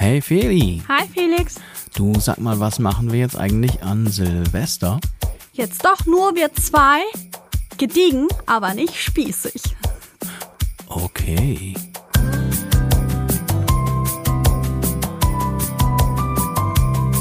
[0.00, 1.56] Hey Feli, Hi Felix.
[1.94, 4.98] du sag mal, was machen wir jetzt eigentlich an Silvester?
[5.52, 7.02] Jetzt doch nur wir zwei.
[7.76, 9.60] Gediegen, aber nicht spießig.
[10.86, 11.74] Okay.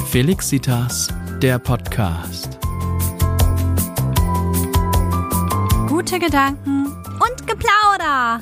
[0.10, 1.10] Felixitas,
[1.42, 2.58] der Podcast.
[5.90, 8.42] Gute Gedanken und Geplauder.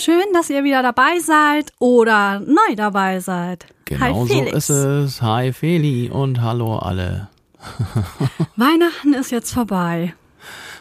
[0.00, 3.66] Schön, dass ihr wieder dabei seid oder neu dabei seid.
[3.84, 4.56] Genau Hi so Felix.
[4.56, 5.20] ist es.
[5.20, 7.28] Hi Feli und hallo alle.
[8.56, 10.14] Weihnachten ist jetzt vorbei.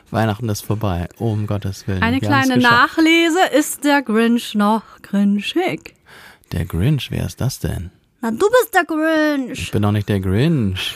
[0.10, 2.02] Weihnachten ist vorbei, um Gottes Willen.
[2.02, 2.58] Eine Wir kleine.
[2.60, 3.40] Nachlese.
[3.58, 5.96] Ist der Grinch noch grinchig?
[6.54, 7.92] Der Grinch, wer ist das denn?
[8.22, 9.60] Na, du bist der Grinch.
[9.60, 10.96] Ich bin doch nicht der Grinch.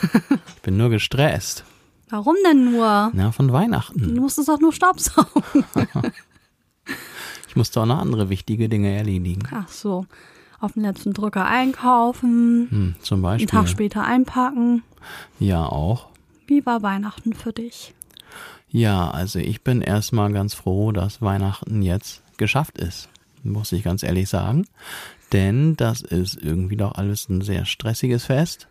[0.55, 1.65] Ich bin nur gestresst.
[2.09, 3.11] Warum denn nur?
[3.13, 4.15] Na, von Weihnachten.
[4.15, 5.43] Du musstest doch nur Staubsaugen.
[7.53, 9.43] Ich musste auch noch andere wichtige Dinge erledigen.
[9.51, 10.07] Ach so.
[10.59, 13.47] Auf den letzten Drücker einkaufen, Hm, zum einen Beispiel.
[13.47, 14.81] Tag später einpacken.
[15.39, 16.07] Ja, auch.
[16.47, 17.93] Wie war Weihnachten für dich?
[18.71, 23.07] Ja, also ich bin erstmal ganz froh, dass Weihnachten jetzt geschafft ist.
[23.43, 24.65] Muss ich ganz ehrlich sagen.
[25.31, 28.67] Denn das ist irgendwie doch alles ein sehr stressiges Fest.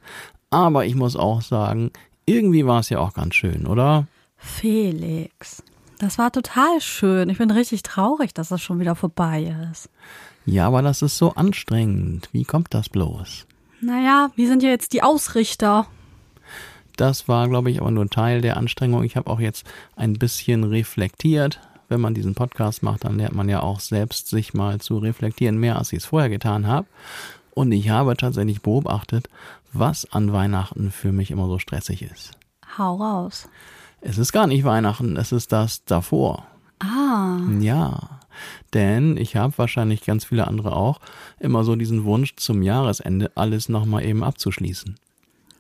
[0.51, 1.93] Aber ich muss auch sagen,
[2.27, 4.09] irgendwie war es ja auch ganz schön, oder?
[4.39, 5.62] Felix,
[6.03, 7.28] das war total schön.
[7.31, 9.89] Ich bin richtig traurig, dass das schon wieder vorbei ist.
[10.44, 12.28] Ja, aber das ist so anstrengend.
[12.33, 13.47] Wie kommt das bloß?
[13.81, 15.86] Naja, wir sind ja jetzt die Ausrichter.
[16.97, 19.05] Das war, glaube ich, aber nur Teil der Anstrengung.
[19.05, 21.61] Ich habe auch jetzt ein bisschen reflektiert.
[21.89, 25.56] Wenn man diesen Podcast macht, dann lernt man ja auch selbst sich mal zu reflektieren,
[25.56, 26.89] mehr als ich es vorher getan habe.
[27.55, 29.28] Und ich habe tatsächlich beobachtet,
[29.72, 32.33] was an Weihnachten für mich immer so stressig ist.
[32.77, 33.48] Hau raus.
[34.03, 36.47] Es ist gar nicht Weihnachten, es ist das davor.
[36.81, 38.20] Ah, Ja,
[38.75, 40.98] denn ich habe wahrscheinlich ganz viele andere auch
[41.39, 44.97] immer so diesen Wunsch zum Jahresende alles nochmal eben abzuschließen.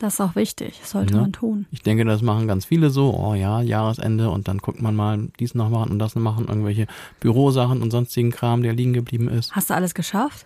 [0.00, 0.78] das ist auch wichtig.
[0.80, 1.20] Das sollte Ja.
[1.20, 1.66] man tun.
[1.70, 5.28] Ich denke, das machen ganz viele so, oh ja, Jahresende und dann guckt man mal
[5.38, 6.88] dies noch machen und das noch machen, irgendwelche
[7.20, 9.52] Bürosachen und sonstigen Kram, der liegen geblieben ist.
[9.54, 10.44] Hast du alles geschafft?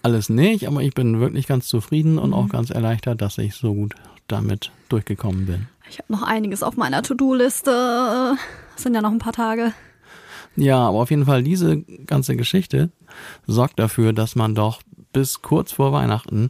[0.00, 3.74] Alles nicht, aber ich bin wirklich ganz zufrieden und auch ganz erleichtert, dass ich so
[3.74, 3.94] gut
[4.26, 5.66] damit durchgekommen bin.
[5.94, 8.36] Ich habe noch einiges auf meiner To-Do-Liste.
[8.74, 9.72] Es sind ja noch ein paar Tage.
[10.56, 12.90] Ja, aber auf jeden Fall diese ganze Geschichte
[13.46, 16.48] sorgt dafür, dass man doch bis kurz vor Weihnachten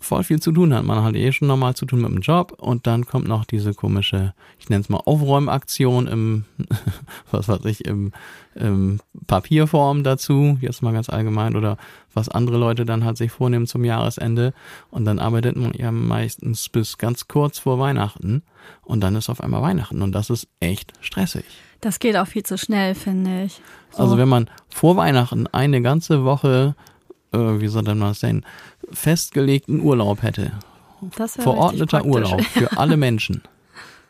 [0.00, 0.84] voll viel zu tun hat.
[0.84, 3.74] Man hat eh schon normal zu tun mit dem Job und dann kommt noch diese
[3.74, 6.44] komische, ich nenne es mal Aufräumaktion im,
[7.30, 8.12] was weiß ich, im,
[8.54, 11.76] im Papierform dazu, jetzt mal ganz allgemein, oder
[12.14, 14.54] was andere Leute dann halt sich vornehmen zum Jahresende
[14.90, 18.42] und dann arbeitet man ja meistens bis ganz kurz vor Weihnachten
[18.82, 21.44] und dann ist auf einmal Weihnachten und das ist echt stressig.
[21.80, 23.60] Das geht auch viel zu schnell, finde ich.
[23.92, 24.02] So.
[24.02, 26.74] Also wenn man vor Weihnachten eine ganze Woche,
[27.32, 28.44] äh, wie soll man das denn,
[28.92, 30.52] festgelegten Urlaub hätte,
[31.16, 32.04] verordneter.
[32.04, 33.42] Urlaub für alle Menschen,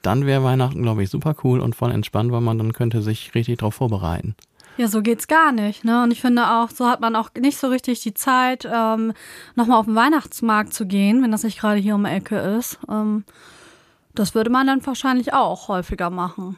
[0.02, 3.34] dann wäre Weihnachten, glaube ich, super cool und voll entspannt, weil man dann könnte sich
[3.34, 4.34] richtig darauf vorbereiten.
[4.76, 5.84] Ja, so geht's gar nicht.
[5.84, 6.02] Ne?
[6.02, 9.12] Und ich finde auch, so hat man auch nicht so richtig die Zeit, ähm,
[9.54, 12.78] nochmal auf den Weihnachtsmarkt zu gehen, wenn das nicht gerade hier um die Ecke ist.
[12.88, 13.24] Ähm,
[14.14, 16.56] das würde man dann wahrscheinlich auch häufiger machen.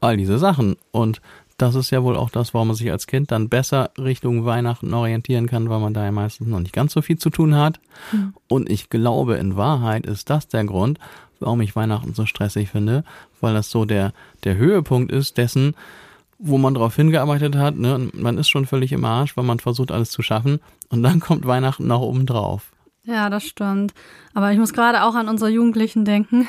[0.00, 0.76] All diese Sachen.
[0.90, 1.20] Und
[1.56, 4.92] das ist ja wohl auch das, warum man sich als Kind dann besser Richtung Weihnachten
[4.92, 7.80] orientieren kann, weil man da ja meistens noch nicht ganz so viel zu tun hat.
[8.48, 10.98] Und ich glaube, in Wahrheit ist das der Grund,
[11.40, 13.04] warum ich Weihnachten so stressig finde,
[13.40, 14.12] weil das so der,
[14.44, 15.74] der Höhepunkt ist dessen,
[16.38, 17.76] wo man drauf hingearbeitet hat.
[17.76, 17.94] Ne?
[17.94, 20.60] Und man ist schon völlig im Arsch, weil man versucht, alles zu schaffen.
[20.90, 22.72] Und dann kommt Weihnachten noch oben drauf.
[23.04, 23.94] Ja, das stimmt.
[24.34, 26.48] Aber ich muss gerade auch an unsere Jugendlichen denken.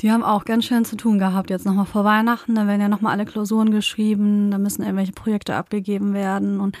[0.00, 2.54] Die haben auch ganz schön zu tun gehabt jetzt nochmal vor Weihnachten.
[2.54, 6.76] Da werden ja nochmal alle Klausuren geschrieben, da müssen irgendwelche Projekte abgegeben werden und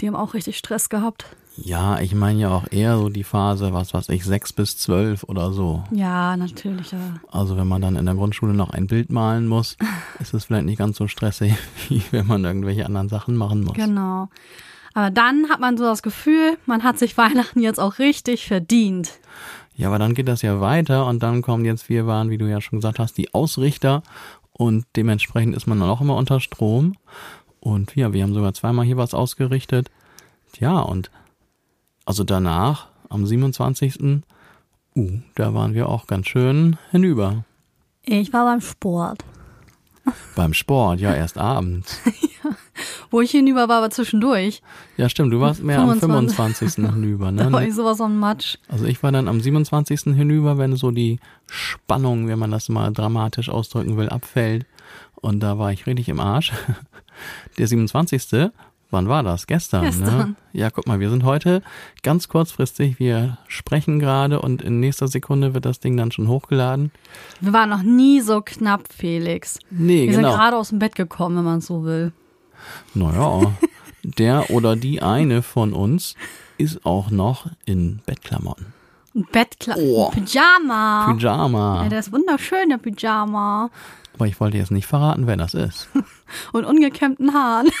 [0.00, 1.26] die haben auch richtig Stress gehabt.
[1.60, 5.24] Ja, ich meine ja auch eher so die Phase, was weiß ich, sechs bis zwölf
[5.24, 5.82] oder so.
[5.90, 6.92] Ja, natürlich.
[6.92, 6.98] Ja.
[7.32, 9.76] Also wenn man dann in der Grundschule noch ein Bild malen muss,
[10.20, 11.54] ist es vielleicht nicht ganz so stressig,
[11.88, 13.74] wie wenn man irgendwelche anderen Sachen machen muss.
[13.74, 14.28] Genau.
[14.94, 19.18] Aber dann hat man so das Gefühl, man hat sich Weihnachten jetzt auch richtig verdient.
[19.78, 22.50] Ja, aber dann geht das ja weiter und dann kommen jetzt, wir waren, wie du
[22.50, 24.02] ja schon gesagt hast, die Ausrichter
[24.52, 26.96] und dementsprechend ist man dann auch immer unter Strom.
[27.60, 29.88] Und ja, wir haben sogar zweimal hier was ausgerichtet.
[30.52, 31.12] Tja, und
[32.04, 34.22] also danach, am 27.
[34.96, 37.44] Uh, da waren wir auch ganz schön hinüber.
[38.02, 39.24] Ich war beim Sport.
[40.34, 42.00] Beim Sport, ja, erst abends.
[43.10, 44.62] Wo ich hinüber war, aber zwischendurch.
[44.96, 46.74] Ja, stimmt, du warst mehr am 25.
[46.74, 46.94] 25.
[46.94, 47.68] hinüber, Da war ne?
[47.68, 48.56] ich sowas von Matsch.
[48.68, 50.14] Also ich war dann am 27.
[50.14, 54.66] hinüber, wenn so die Spannung, wenn man das mal dramatisch ausdrücken will, abfällt.
[55.16, 56.52] Und da war ich richtig im Arsch.
[57.58, 58.50] Der 27.
[58.90, 59.46] Wann war das?
[59.46, 59.82] Gestern.
[59.82, 59.86] Ne?
[59.90, 60.16] Gestern.
[60.30, 60.34] Ne?
[60.52, 61.62] Ja, guck mal, wir sind heute
[62.02, 62.98] ganz kurzfristig.
[62.98, 66.90] Wir sprechen gerade und in nächster Sekunde wird das Ding dann schon hochgeladen.
[67.40, 69.58] Wir waren noch nie so knapp, Felix.
[69.70, 70.30] Nee, Wir genau.
[70.30, 72.12] sind gerade aus dem Bett gekommen, wenn man es so will.
[72.94, 73.52] Naja,
[74.02, 76.14] der oder die eine von uns
[76.56, 78.72] ist auch noch in Bettklamotten.
[79.32, 80.10] Bettkleid, Oh.
[80.10, 81.12] Pyjama.
[81.12, 81.82] Pyjama.
[81.82, 83.70] Ja, der ist wunderschön, der Pyjama.
[84.14, 85.88] Aber ich wollte jetzt nicht verraten, wer das ist.
[86.52, 87.68] Und ungekämmten Haaren.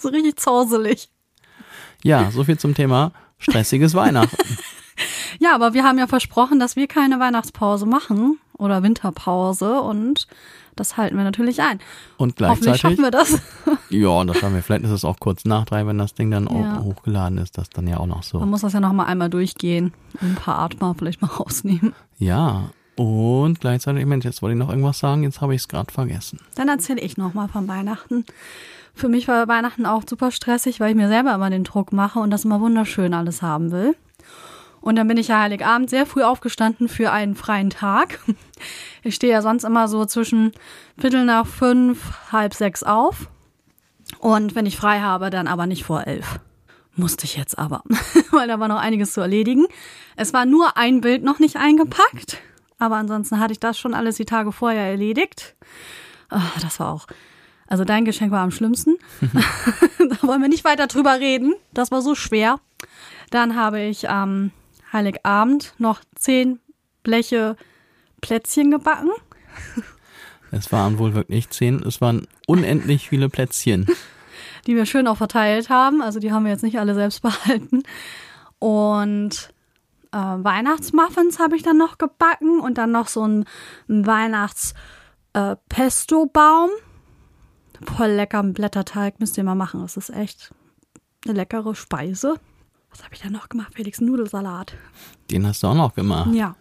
[0.00, 1.08] so richtig zauselig.
[2.02, 4.36] Ja, so viel zum Thema stressiges Weihnachten.
[5.38, 10.26] Ja, aber wir haben ja versprochen, dass wir keine Weihnachtspause machen oder Winterpause und
[10.76, 11.78] das halten wir natürlich ein.
[12.18, 13.40] Und gleichzeitig, schaffen wir das.
[13.88, 14.62] ja, das schaffen wir.
[14.62, 16.80] Vielleicht ist es auch kurz nach drei, wenn das Ding dann Ja.
[16.82, 18.40] hochgeladen ist, das dann ja auch noch so.
[18.40, 19.94] Man muss das ja noch mal einmal durchgehen.
[20.20, 21.94] Ein paar Atmer vielleicht mal rausnehmen.
[22.18, 25.90] Ja, und gleichzeitig, Mensch, jetzt wollte ich noch irgendwas sagen, jetzt habe ich es gerade
[25.90, 26.40] vergessen.
[26.56, 28.26] Dann erzähle ich noch mal von Weihnachten.
[28.94, 32.18] Für mich war Weihnachten auch super stressig, weil ich mir selber immer den Druck mache
[32.18, 33.94] und das immer wunderschön alles haben will.
[34.80, 38.20] Und dann bin ich ja Heiligabend sehr früh aufgestanden für einen freien Tag.
[39.02, 40.52] Ich stehe ja sonst immer so zwischen
[40.98, 43.30] Viertel nach fünf, halb sechs auf.
[44.18, 46.38] Und wenn ich frei habe, dann aber nicht vor elf.
[46.96, 47.82] Musste ich jetzt aber,
[48.30, 49.66] weil da war noch einiges zu erledigen.
[50.16, 52.42] Es war nur ein Bild noch nicht eingepackt,
[52.78, 55.56] aber ansonsten hatte ich das schon alles die Tage vorher erledigt.
[56.28, 57.06] Ah, das war auch.
[57.70, 58.98] Also dein Geschenk war am schlimmsten.
[59.22, 61.54] da wollen wir nicht weiter drüber reden.
[61.72, 62.60] Das war so schwer.
[63.30, 64.50] Dann habe ich am
[64.92, 66.60] Heiligabend noch zehn
[67.02, 67.56] Bleche
[68.20, 69.08] Plätzchen gebacken.
[70.52, 73.86] Es waren wohl wirklich zehn, es waren unendlich viele Plätzchen.
[74.66, 76.02] die wir schön auch verteilt haben.
[76.02, 77.84] Also die haben wir jetzt nicht alle selbst behalten.
[78.58, 79.52] Und
[80.10, 83.44] äh, Weihnachtsmuffins habe ich dann noch gebacken und dann noch so ein,
[83.88, 86.70] ein Weihnachts-Pesto-Baum.
[87.84, 89.80] Voll lecker Blätterteig, müsst ihr mal machen.
[89.80, 90.52] Das ist echt
[91.24, 92.34] eine leckere Speise.
[92.90, 93.72] Was habe ich dann noch gemacht?
[93.74, 94.74] Felix Nudelsalat.
[95.30, 96.32] Den hast du auch noch gemacht.
[96.34, 96.56] Ja.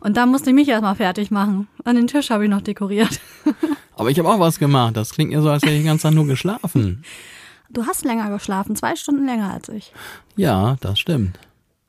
[0.00, 1.68] Und dann musste ich mich erstmal fertig machen.
[1.84, 3.20] An den Tisch habe ich noch dekoriert.
[3.96, 4.96] Aber ich habe auch was gemacht.
[4.96, 7.04] Das klingt ja so, als hätte ich die ganze Tag nur geschlafen.
[7.68, 9.92] Du hast länger geschlafen, zwei Stunden länger als ich.
[10.36, 11.38] Ja, das stimmt.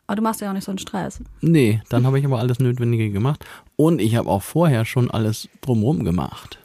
[0.06, 1.22] Aber du machst ja auch nicht so einen Stress.
[1.40, 3.46] Nee, dann habe ich aber alles Notwendige gemacht.
[3.78, 6.60] Und ich habe auch vorher schon alles drumherum gemacht.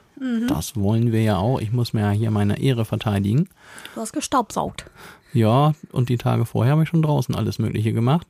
[0.48, 1.60] Das wollen wir ja auch.
[1.60, 3.48] Ich muss mir ja hier meine Ehre verteidigen.
[3.94, 4.86] Du hast gestaubsaugt.
[5.32, 8.26] Ja, und die Tage vorher habe ich schon draußen alles Mögliche gemacht,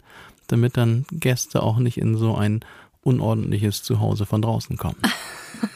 [0.48, 2.60] damit dann Gäste auch nicht in so ein
[3.02, 4.96] unordentliches Zuhause von draußen kommen.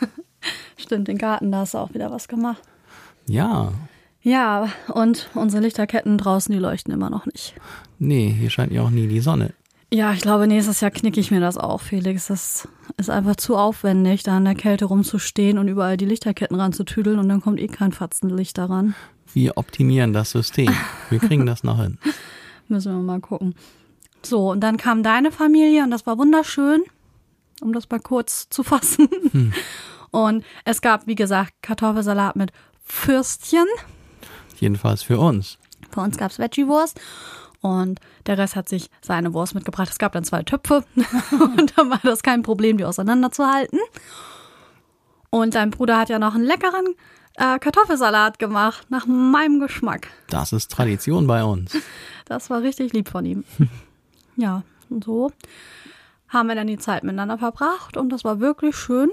[0.77, 2.63] Stimmt, den Garten, da hast du auch wieder was gemacht.
[3.27, 3.73] Ja,
[4.23, 7.55] Ja, und unsere Lichterketten draußen, die leuchten immer noch nicht.
[7.99, 9.53] nee, hier scheint ja auch nie die Sonne.
[9.93, 12.29] Ja, ich glaube, nächstes Jahr knicke ich mir das auch, Felix.
[12.29, 17.19] Das ist einfach zu aufwendig, da in der Kälte rumzustehen und überall die Lichterketten ranzutüdeln
[17.19, 18.95] und dann kommt eh kein Fatzen Licht daran.
[19.33, 20.73] Wir optimieren das System.
[21.09, 21.99] Wir kriegen das noch hin.
[22.69, 23.57] Müssen wir mal gucken.
[24.23, 26.83] So, und dann kam deine Familie und das war wunderschön,
[27.61, 29.09] um das mal kurz zu fassen.
[30.13, 32.51] Und es gab, wie gesagt, Kartoffelsalat mit
[32.83, 33.67] Fürstchen.
[34.59, 35.57] Jedenfalls für uns.
[35.95, 37.01] Bei uns gab's Veggie-Wurst
[37.61, 39.89] und der Rest hat sich seine Wurst mitgebracht.
[39.91, 40.85] Es gab dann zwei Töpfe
[41.33, 43.79] und dann war das kein Problem, die auseinanderzuhalten.
[45.31, 46.95] Und dein Bruder hat ja noch einen leckeren
[47.37, 50.09] äh, Kartoffelsalat gemacht, nach meinem Geschmack.
[50.29, 51.77] Das ist Tradition bei uns.
[52.27, 53.43] Das war richtig lieb von ihm.
[54.37, 55.33] ja, und so
[56.29, 59.11] haben wir dann die Zeit miteinander verbracht und das war wirklich schön.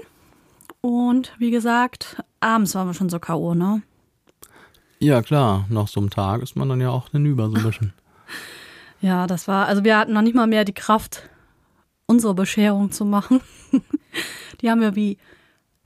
[0.82, 3.82] Und wie gesagt, abends waren wir schon so K.O., ne?
[5.00, 7.92] Ja, klar, nach so einem Tag ist man dann ja auch hinüber so ein bisschen.
[9.00, 11.22] Ja, das war, also wir hatten noch nicht mal mehr die Kraft,
[12.06, 13.40] unsere Bescherung zu machen.
[14.60, 15.18] Die haben wir wie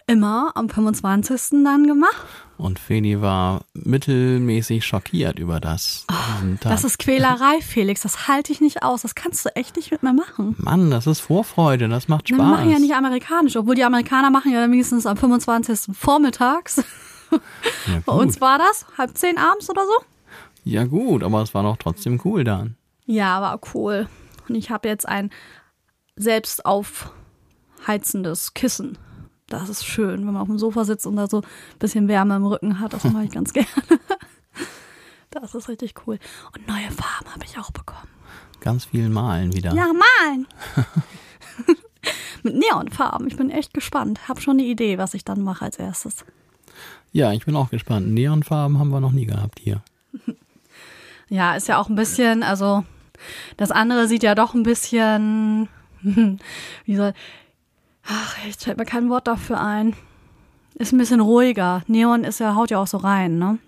[0.06, 1.62] immer am 25.
[1.64, 2.26] dann gemacht.
[2.56, 6.06] Und Feli war mittelmäßig schockiert über das.
[6.06, 6.72] Tag.
[6.72, 8.02] Das ist Quälerei, Felix.
[8.02, 9.02] Das halte ich nicht aus.
[9.02, 10.54] Das kannst du echt nicht mit mir machen.
[10.58, 12.46] Mann, das ist Vorfreude, das macht Wir Spaß.
[12.46, 15.94] machen ja nicht amerikanisch, obwohl die Amerikaner machen ja wenigstens am 25.
[15.96, 16.76] vormittags.
[17.30, 17.38] ja,
[18.06, 20.04] Bei uns war das halb zehn abends oder so.
[20.64, 22.76] Ja gut, aber es war doch trotzdem cool dann.
[23.06, 24.08] Ja, war cool.
[24.48, 25.30] Und ich habe jetzt ein
[26.16, 28.98] selbst aufheizendes Kissen.
[29.48, 32.36] Das ist schön, wenn man auf dem Sofa sitzt und da so ein bisschen Wärme
[32.36, 32.92] im Rücken hat.
[32.92, 33.68] Das mache ich ganz gerne.
[35.30, 36.18] Das ist richtig cool.
[36.54, 38.08] Und neue Farben habe ich auch bekommen.
[38.60, 39.74] Ganz viel Malen wieder.
[39.74, 40.46] Ja, malen!
[42.42, 43.26] Mit Neonfarben.
[43.28, 44.28] Ich bin echt gespannt.
[44.28, 46.24] Hab schon eine Idee, was ich dann mache als erstes.
[47.12, 48.08] Ja, ich bin auch gespannt.
[48.08, 49.82] Neonfarben haben wir noch nie gehabt hier.
[51.32, 52.84] Ja, ist ja auch ein bisschen, also
[53.56, 55.66] das andere sieht ja doch ein bisschen,
[56.02, 57.14] wie soll,
[58.06, 59.96] ach, jetzt fällt mir kein Wort dafür ein.
[60.74, 61.84] Ist ein bisschen ruhiger.
[61.86, 63.58] Neon ist ja, haut ja auch so rein, ne?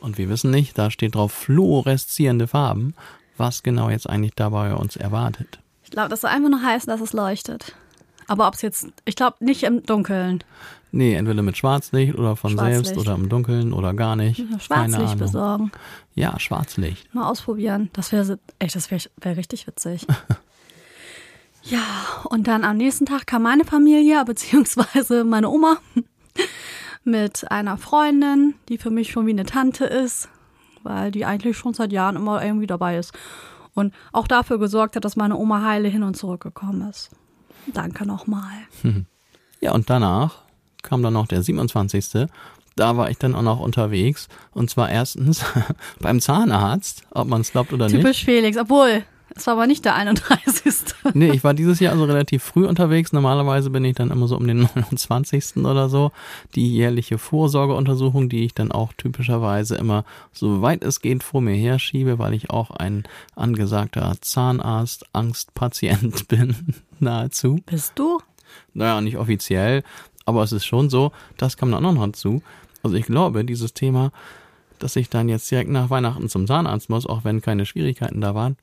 [0.00, 2.94] Und wir wissen nicht, da steht drauf fluoreszierende Farben,
[3.36, 5.58] was genau jetzt eigentlich dabei uns erwartet.
[5.84, 7.74] Ich glaube, das soll einfach nur heißen, dass es leuchtet.
[8.26, 10.42] Aber ob es jetzt, ich glaube nicht im Dunkeln.
[10.92, 12.86] Nee, entweder mit Schwarzlicht oder von Schwarzlicht.
[12.86, 14.44] selbst oder im Dunkeln oder gar nicht.
[14.58, 15.70] Schwarzlicht besorgen.
[16.14, 17.14] Ja, Schwarzlicht.
[17.14, 17.90] Mal ausprobieren.
[17.92, 20.06] Das wäre echt, das wäre wär richtig witzig.
[21.62, 21.82] ja,
[22.24, 25.78] und dann am nächsten Tag kam meine Familie, beziehungsweise meine Oma,
[27.04, 30.28] mit einer Freundin, die für mich schon wie eine Tante ist,
[30.82, 33.12] weil die eigentlich schon seit Jahren immer irgendwie dabei ist.
[33.74, 37.10] Und auch dafür gesorgt hat, dass meine Oma heile hin und zurückgekommen ist.
[37.72, 38.50] Danke nochmal.
[39.60, 40.49] Ja, und danach
[40.82, 42.26] kam dann noch der 27.
[42.76, 44.28] Da war ich dann auch noch unterwegs.
[44.52, 45.44] Und zwar erstens
[46.00, 47.96] beim Zahnarzt, ob man es glaubt oder nicht.
[47.96, 50.74] Typisch Felix, obwohl, es war aber nicht der 31.
[51.14, 53.12] Nee, ich war dieses Jahr also relativ früh unterwegs.
[53.12, 55.56] Normalerweise bin ich dann immer so um den 29.
[55.58, 56.12] oder so.
[56.54, 61.54] Die jährliche Vorsorgeuntersuchung, die ich dann auch typischerweise immer so weit es geht vor mir
[61.54, 66.54] herschiebe, weil ich auch ein angesagter Zahnarzt-Angstpatient bin,
[66.98, 67.60] nahezu.
[67.66, 68.20] Bist du?
[68.74, 69.82] Naja, nicht offiziell,
[70.30, 72.42] aber es ist schon so, das kam dann auch noch dazu.
[72.82, 74.12] Also ich glaube, dieses Thema,
[74.78, 78.34] dass ich dann jetzt direkt nach Weihnachten zum Zahnarzt muss, auch wenn keine Schwierigkeiten da
[78.34, 78.56] waren,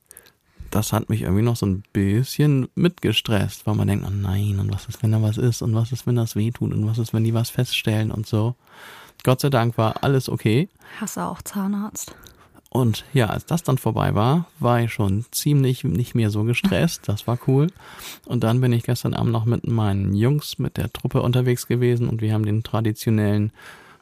[0.70, 4.72] das hat mich irgendwie noch so ein bisschen mitgestresst, weil man denkt, oh nein, und
[4.72, 7.14] was ist, wenn da was ist, und was ist, wenn das wehtut, und was ist,
[7.14, 8.54] wenn die was feststellen und so.
[9.24, 10.68] Gott sei Dank war alles okay.
[11.00, 12.14] Hast du auch Zahnarzt?
[12.70, 17.08] Und ja, als das dann vorbei war, war ich schon ziemlich nicht mehr so gestresst.
[17.08, 17.68] Das war cool.
[18.26, 22.08] Und dann bin ich gestern Abend noch mit meinen Jungs, mit der Truppe unterwegs gewesen
[22.08, 23.52] und wir haben den traditionellen,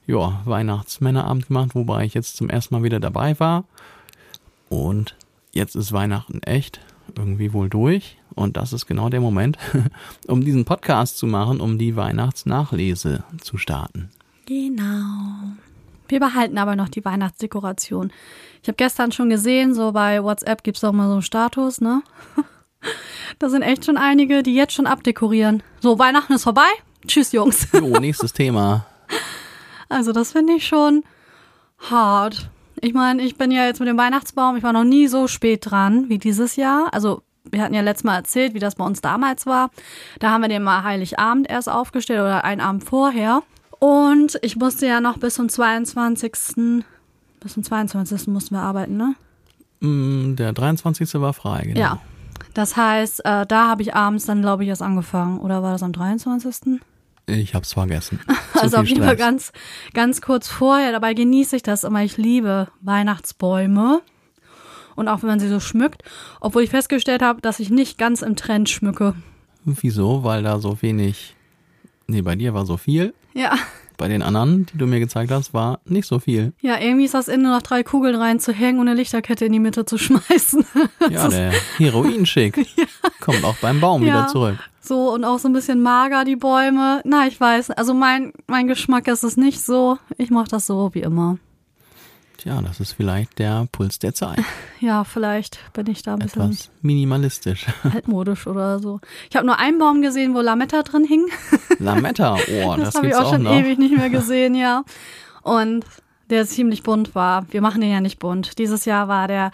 [0.06, 3.64] ja, Weihnachtsmännerabend gemacht, wobei ich jetzt zum ersten Mal wieder dabei war.
[4.68, 5.16] Und
[5.52, 6.80] jetzt ist Weihnachten echt
[7.16, 8.18] irgendwie wohl durch.
[8.34, 9.58] Und das ist genau der Moment,
[10.26, 14.10] um diesen Podcast zu machen, um die Weihnachtsnachlese zu starten.
[14.46, 15.56] Genau.
[16.08, 18.12] Wir behalten aber noch die Weihnachtsdekoration.
[18.62, 22.02] Ich habe gestern schon gesehen, so bei WhatsApp gibt's doch mal so einen Status, ne?
[23.40, 25.62] Da sind echt schon einige, die jetzt schon abdekorieren.
[25.80, 26.68] So, Weihnachten ist vorbei.
[27.06, 27.66] Tschüss, Jungs.
[27.72, 28.86] Jo, nächstes Thema.
[29.88, 31.04] Also, das finde ich schon
[31.78, 32.50] hart.
[32.80, 35.70] Ich meine, ich bin ja jetzt mit dem Weihnachtsbaum, ich war noch nie so spät
[35.70, 36.92] dran wie dieses Jahr.
[36.92, 39.70] Also, wir hatten ja letztes Mal erzählt, wie das bei uns damals war.
[40.18, 43.42] Da haben wir den mal Heiligabend erst aufgestellt oder einen Abend vorher.
[43.78, 46.32] Und ich musste ja noch bis zum 22.
[47.40, 48.28] Bis zum 22.
[48.28, 49.14] mussten wir arbeiten, ne?
[49.80, 51.14] Mm, Der 23.
[51.20, 51.80] war frei, genau.
[51.80, 52.00] Ja.
[52.54, 55.38] Das heißt, äh, da habe ich abends dann, glaube ich, erst angefangen.
[55.40, 56.80] Oder war das am 23.?
[57.26, 58.18] Ich hab's vergessen.
[58.54, 59.52] Zu Also auf jeden Fall ganz,
[59.92, 60.92] ganz kurz vorher.
[60.92, 62.02] Dabei genieße ich das immer.
[62.02, 64.00] Ich liebe Weihnachtsbäume.
[64.94, 66.02] Und auch wenn man sie so schmückt.
[66.40, 69.14] Obwohl ich festgestellt habe, dass ich nicht ganz im Trend schmücke.
[69.64, 70.24] Wieso?
[70.24, 71.35] Weil da so wenig.
[72.08, 73.14] Nee, bei dir war so viel.
[73.34, 73.54] Ja.
[73.98, 76.52] Bei den anderen, die du mir gezeigt hast, war nicht so viel.
[76.60, 79.86] Ja, irgendwie ist das Ende noch drei Kugeln reinzuhängen und eine Lichterkette in die Mitte
[79.86, 80.64] zu schmeißen.
[81.10, 82.66] Ja, der Heroinschick
[83.20, 84.08] kommt auch beim Baum Ja.
[84.08, 84.58] wieder zurück.
[84.80, 87.00] So, und auch so ein bisschen mager, die Bäume.
[87.04, 87.70] Na, ich weiß.
[87.72, 89.98] Also mein, mein Geschmack ist es nicht so.
[90.18, 91.38] Ich mache das so wie immer.
[92.46, 94.38] Tja, das ist vielleicht der Puls der Zeit.
[94.78, 97.66] Ja, vielleicht bin ich da ein bisschen Etwas minimalistisch.
[97.82, 99.00] altmodisch oder so.
[99.28, 101.26] Ich habe nur einen Baum gesehen, wo Lametta drin hing.
[101.80, 103.52] Lametta, oh, das, Das, habe ich auch schon noch.
[103.52, 104.84] ewig nicht mehr gesehen, ja.
[105.42, 105.84] Und
[106.30, 107.50] der ziemlich bunt war.
[107.52, 108.58] Wir machen den ja nicht bunt.
[108.58, 109.50] Dieses Jahr war der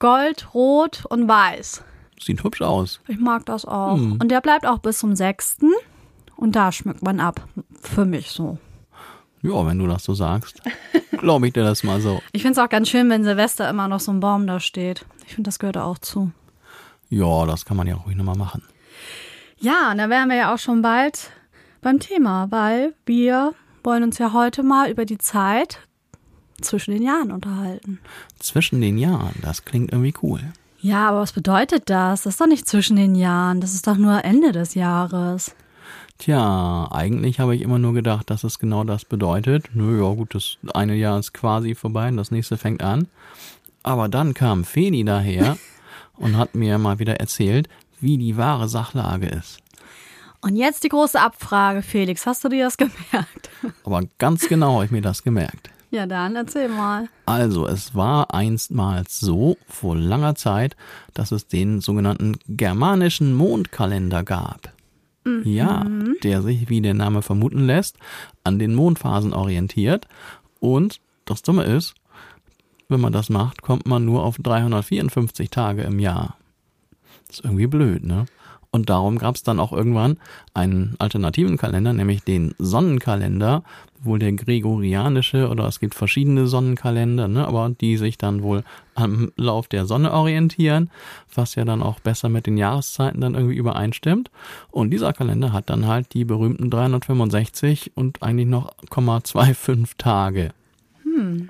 [0.00, 1.82] Gold, Rot und Weiß.
[2.20, 3.00] Sieht hübsch aus.
[3.08, 3.96] Ich mag das auch.
[3.96, 4.18] Hm.
[4.20, 5.58] Und der bleibt auch bis zum 6.
[6.36, 7.48] Und da schmückt man ab.
[7.80, 8.58] Für mich so.
[9.44, 10.62] Ja, wenn du das so sagst.
[11.18, 12.22] Glaube ich dir das mal so.
[12.32, 15.04] Ich finde es auch ganz schön, wenn Silvester immer noch so ein Baum da steht.
[15.26, 16.32] Ich finde, das gehört auch zu.
[17.10, 18.62] Ja, das kann man ja ruhig nochmal machen.
[19.58, 21.30] Ja, und da wären wir ja auch schon bald
[21.82, 25.78] beim Thema, weil wir wollen uns ja heute mal über die Zeit
[26.62, 28.00] zwischen den Jahren unterhalten.
[28.38, 30.40] Zwischen den Jahren, das klingt irgendwie cool.
[30.80, 32.22] Ja, aber was bedeutet das?
[32.22, 35.54] Das ist doch nicht zwischen den Jahren, das ist doch nur Ende des Jahres.
[36.24, 39.68] Tja, eigentlich habe ich immer nur gedacht, dass es genau das bedeutet.
[39.74, 43.08] Nö, ja gut, das eine Jahr ist quasi vorbei und das nächste fängt an.
[43.82, 45.58] Aber dann kam Feli daher
[46.16, 47.68] und hat mir mal wieder erzählt,
[48.00, 49.58] wie die wahre Sachlage ist.
[50.40, 53.50] Und jetzt die große Abfrage, Felix, hast du dir das gemerkt?
[53.84, 55.68] Aber ganz genau habe ich mir das gemerkt.
[55.90, 57.10] Ja, dann erzähl mal.
[57.26, 60.74] Also, es war einstmals so, vor langer Zeit,
[61.12, 64.73] dass es den sogenannten germanischen Mondkalender gab.
[65.44, 65.86] Ja,
[66.22, 67.96] der sich, wie der Name vermuten lässt,
[68.42, 70.06] an den Mondphasen orientiert.
[70.60, 71.94] Und das Dumme ist,
[72.88, 76.36] wenn man das macht, kommt man nur auf 354 Tage im Jahr.
[77.30, 78.26] ist irgendwie blöd, ne?
[78.74, 80.16] Und darum gab es dann auch irgendwann
[80.52, 83.62] einen alternativen Kalender, nämlich den Sonnenkalender,
[84.02, 88.64] wohl der gregorianische oder es gibt verschiedene Sonnenkalender, ne, aber die sich dann wohl
[88.96, 90.90] am Lauf der Sonne orientieren,
[91.32, 94.32] was ja dann auch besser mit den Jahreszeiten dann irgendwie übereinstimmt.
[94.72, 100.50] Und dieser Kalender hat dann halt die berühmten 365 und eigentlich noch 0,25 Tage.
[101.04, 101.48] Hm.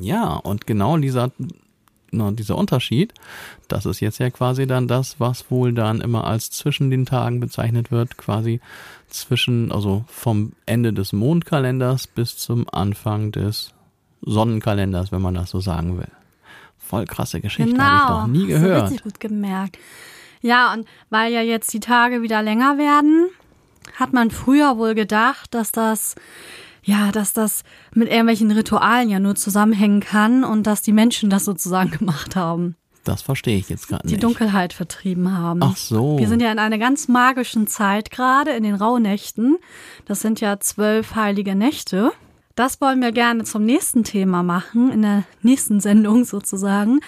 [0.00, 1.32] Ja, und genau dieser
[2.12, 3.12] na, dieser Unterschied,
[3.68, 7.40] das ist jetzt ja quasi dann das, was wohl dann immer als zwischen den Tagen
[7.40, 8.60] bezeichnet wird, quasi
[9.08, 13.72] zwischen, also vom Ende des Mondkalenders bis zum Anfang des
[14.20, 16.10] Sonnenkalenders, wenn man das so sagen will.
[16.78, 17.84] Voll krasse Geschichte, genau.
[17.84, 18.84] habe ich noch nie gehört.
[18.84, 19.78] Richtig gut gemerkt.
[20.42, 23.28] Ja, und weil ja jetzt die Tage wieder länger werden,
[23.94, 26.14] hat man früher wohl gedacht, dass das
[26.82, 27.62] ja, dass das
[27.94, 32.76] mit irgendwelchen Ritualen ja nur zusammenhängen kann und dass die Menschen das sozusagen gemacht haben.
[33.04, 34.16] Das verstehe ich jetzt gerade nicht.
[34.16, 35.60] Die Dunkelheit vertrieben haben.
[35.62, 36.18] Ach so.
[36.18, 39.58] Wir sind ja in einer ganz magischen Zeit gerade, in den Rauhnächten.
[40.04, 42.12] Das sind ja zwölf heilige Nächte.
[42.54, 47.00] Das wollen wir gerne zum nächsten Thema machen, in der nächsten Sendung sozusagen,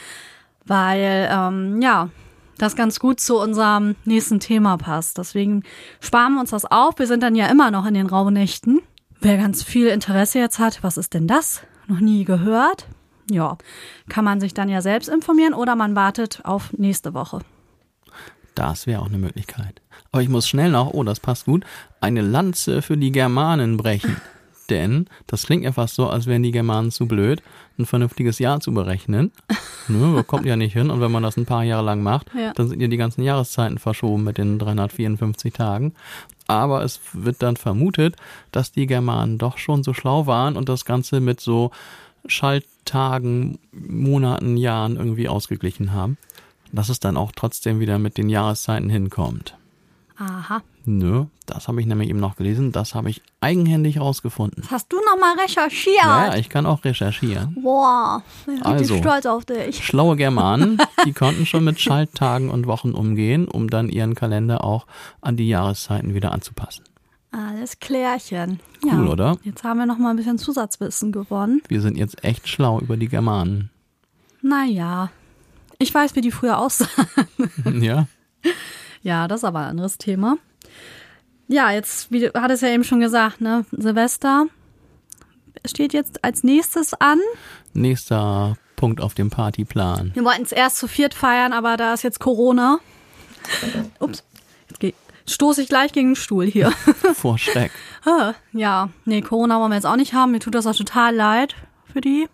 [0.64, 2.08] weil, ähm, ja,
[2.58, 5.18] das ganz gut zu unserem nächsten Thema passt.
[5.18, 5.64] Deswegen
[6.00, 6.98] sparen wir uns das auf.
[6.98, 8.80] Wir sind dann ja immer noch in den Rauhnächten.
[9.24, 11.62] Wer ganz viel Interesse jetzt hat, was ist denn das?
[11.86, 12.86] Noch nie gehört?
[13.30, 13.56] Ja,
[14.10, 17.38] kann man sich dann ja selbst informieren oder man wartet auf nächste Woche.
[18.54, 19.80] Das wäre auch eine Möglichkeit.
[20.12, 21.64] Aber ich muss schnell noch, oh, das passt gut,
[22.02, 24.18] eine Lanze für die Germanen brechen.
[24.68, 27.42] Denn das klingt ja fast so, als wären die Germanen zu blöd,
[27.78, 29.32] ein vernünftiges Jahr zu berechnen.
[29.86, 30.88] Ne, kommt ja nicht hin.
[30.88, 32.54] Und wenn man das ein paar Jahre lang macht, ja.
[32.54, 35.92] dann sind ja die ganzen Jahreszeiten verschoben mit den 354 Tagen.
[36.46, 38.16] Aber es wird dann vermutet,
[38.50, 41.70] dass die Germanen doch schon so schlau waren und das Ganze mit so
[42.24, 46.16] Schalttagen, Monaten, Jahren irgendwie ausgeglichen haben.
[46.72, 49.54] Dass es dann auch trotzdem wieder mit den Jahreszeiten hinkommt.
[50.16, 50.62] Aha.
[50.84, 52.70] Nö, das habe ich nämlich eben noch gelesen.
[52.70, 54.62] Das habe ich eigenhändig rausgefunden.
[54.62, 55.96] Das hast du nochmal recherchiert?
[55.96, 57.56] Ja, ich kann auch recherchieren.
[57.60, 59.84] Boah, ich bin also, stolz auf dich.
[59.84, 64.86] Schlaue Germanen, die konnten schon mit Schalttagen und Wochen umgehen, um dann ihren Kalender auch
[65.20, 66.84] an die Jahreszeiten wieder anzupassen.
[67.32, 68.60] Alles klärchen.
[68.84, 69.36] Cool, ja, oder?
[69.42, 71.62] Jetzt haben wir nochmal ein bisschen Zusatzwissen gewonnen.
[71.66, 73.70] Wir sind jetzt echt schlau über die Germanen.
[74.40, 75.10] Naja,
[75.78, 76.88] ich weiß, wie die früher aussahen.
[77.80, 78.06] ja.
[79.04, 80.38] Ja, das ist aber ein anderes Thema.
[81.46, 84.46] Ja, jetzt, wie du hattest ja eben schon gesagt, ne, Silvester
[85.66, 87.20] steht jetzt als nächstes an.
[87.74, 90.10] Nächster Punkt auf dem Partyplan.
[90.14, 92.78] Wir wollten es erst zu viert feiern, aber da ist jetzt Corona.
[93.98, 94.24] Ups,
[94.80, 94.94] jetzt
[95.26, 96.70] stoße ich gleich gegen den Stuhl hier.
[97.14, 97.72] Vor Schreck.
[98.52, 100.32] ja, nee, Corona wollen wir jetzt auch nicht haben.
[100.32, 101.54] Mir tut das auch total leid
[101.92, 102.26] für die.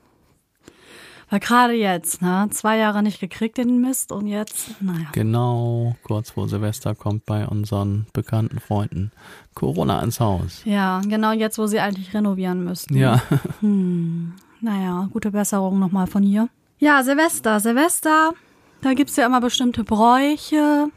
[1.30, 5.06] Weil gerade jetzt, ne, zwei Jahre nicht gekriegt den Mist und jetzt, naja.
[5.12, 9.12] Genau, kurz vor Silvester kommt bei unseren bekannten Freunden
[9.54, 10.62] Corona ins Haus.
[10.64, 12.96] Ja, genau jetzt, wo sie eigentlich renovieren müssten.
[12.96, 13.22] Ja.
[13.60, 16.48] Hm, naja, gute Besserung nochmal von hier.
[16.78, 18.32] Ja, Silvester, Silvester,
[18.80, 20.88] da gibt's ja immer bestimmte Bräuche.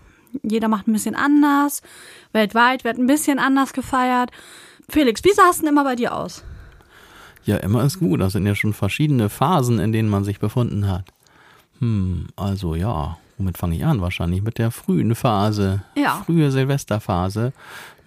[0.41, 1.81] Jeder macht ein bisschen anders.
[2.31, 4.31] Weltweit wird ein bisschen anders gefeiert.
[4.89, 6.43] Felix, wie sah es denn immer bei dir aus?
[7.45, 8.21] Ja, immer ist gut.
[8.21, 11.05] Das sind ja schon verschiedene Phasen, in denen man sich befunden hat.
[11.79, 14.01] Hm, also ja, womit fange ich an?
[14.01, 15.83] Wahrscheinlich mit der frühen Phase.
[15.95, 16.23] Ja.
[16.25, 17.53] Frühe Silvesterphase.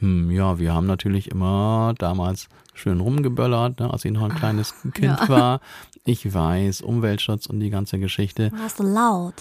[0.00, 4.74] Hm, ja, wir haben natürlich immer damals schön rumgeböllert, ne, als ich noch ein kleines
[4.94, 5.28] Kind ja.
[5.28, 5.60] war.
[6.04, 8.52] Ich weiß, Umweltschutz und die ganze Geschichte.
[8.52, 9.34] Warst du laut?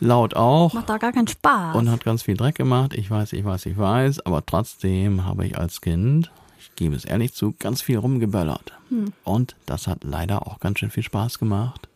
[0.00, 0.74] Laut auch.
[0.74, 1.76] Macht doch gar keinen Spaß.
[1.76, 2.94] Und hat ganz viel Dreck gemacht.
[2.94, 4.26] Ich weiß, ich weiß, ich weiß.
[4.26, 6.32] Aber trotzdem habe ich als Kind
[6.64, 8.72] ich gebe es ehrlich zu, ganz viel rumgeböllert.
[8.88, 9.12] Hm.
[9.22, 11.88] Und das hat leider auch ganz schön viel Spaß gemacht.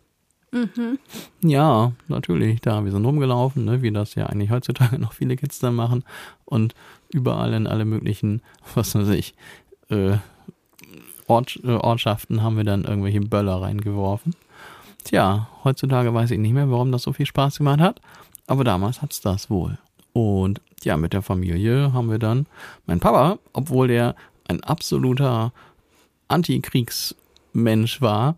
[0.51, 0.99] Mhm.
[1.43, 5.59] Ja, natürlich, da, wir sind rumgelaufen, ne, wie das ja eigentlich heutzutage noch viele Kids
[5.59, 6.05] dann machen.
[6.45, 6.75] Und
[7.13, 8.43] überall in alle möglichen,
[8.75, 9.35] was weiß ich,
[9.91, 10.17] äh,
[11.27, 14.35] Ort, äh, Ortschaften haben wir dann irgendwelche Böller reingeworfen.
[15.05, 18.01] Tja, heutzutage weiß ich nicht mehr, warum das so viel Spaß gemacht hat,
[18.47, 19.79] aber damals hat es das wohl.
[20.15, 22.47] Und ja, mit der Familie haben wir dann,
[22.87, 24.15] mein Papa, obwohl der
[24.49, 25.53] ein absoluter
[26.29, 28.37] Antikriegsmensch war,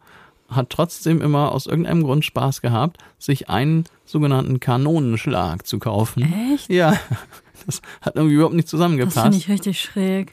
[0.48, 6.32] hat trotzdem immer aus irgendeinem Grund Spaß gehabt, sich einen sogenannten Kanonenschlag zu kaufen.
[6.52, 6.68] Echt?
[6.70, 6.98] Ja,
[7.66, 9.16] das hat irgendwie überhaupt nicht zusammengepasst.
[9.16, 10.32] Das finde ich richtig schräg.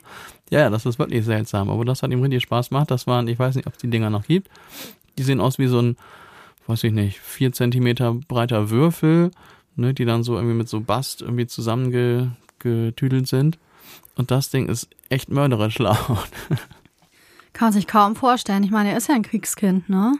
[0.50, 2.90] Ja, das ist wirklich seltsam, aber das hat ihm richtig Spaß gemacht.
[2.90, 4.50] Das waren, ich weiß nicht, ob es die Dinger noch gibt.
[5.18, 5.98] Die sehen aus wie so ein,
[6.68, 9.32] weiß ich nicht, vier Zentimeter breiter Würfel,
[9.76, 13.60] ne, die dann so irgendwie mit so Bast irgendwie zusammengetüdelt sind.
[14.18, 15.98] Und das Ding ist echt mörderisch laut.
[17.54, 18.64] Kann man sich kaum vorstellen.
[18.64, 20.14] Ich meine, er ist ja ein Kriegskind, ne?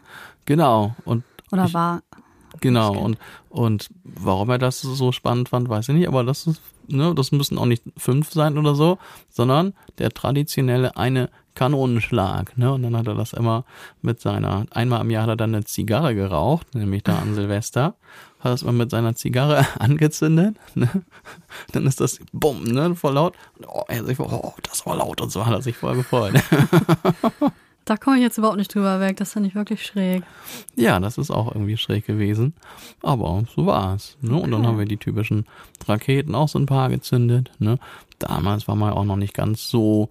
[0.46, 0.96] Genau.
[1.04, 2.02] Und Oder ich, war.
[2.62, 2.98] Genau.
[2.98, 3.18] Und,
[3.50, 6.08] und warum er das so spannend fand, weiß ich nicht.
[6.08, 8.98] Aber das ist, ne, das müssen auch nicht fünf sein oder so,
[9.30, 12.72] sondern der traditionelle eine Kanonenschlag, ne?
[12.72, 13.66] Und dann hat er das immer
[14.04, 17.96] mit seiner, einmal im Jahr hat er dann eine Zigarre geraucht, nämlich da an Silvester,
[18.48, 20.90] hat das mal mit seiner Zigarre angezündet, ne?
[21.72, 23.36] Dann ist das bumm, ne, voll laut.
[23.68, 26.36] Oh, er sich, oh, das war laut und so hat er sich voll gefreut.
[27.88, 29.16] Da komme ich jetzt überhaupt nicht drüber weg.
[29.16, 30.24] Das finde ich wirklich schräg.
[30.76, 32.54] Ja, das ist auch irgendwie schräg gewesen.
[33.02, 34.18] Aber so war's.
[34.20, 34.36] Ne?
[34.36, 35.46] Und dann haben wir die typischen
[35.88, 37.50] Raketen auch so ein paar gezündet.
[37.60, 37.80] Ne?
[38.20, 40.10] Damals war man auch noch nicht ganz so,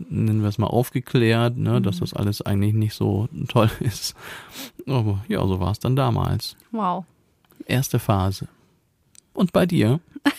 [0.00, 1.80] nennen wir es mal, aufgeklärt, ne?
[1.80, 4.16] dass das alles eigentlich nicht so toll ist.
[4.88, 6.56] Aber ja, so war es dann damals.
[6.72, 7.04] Wow.
[7.66, 8.48] Erste Phase.
[9.34, 10.00] Und bei dir?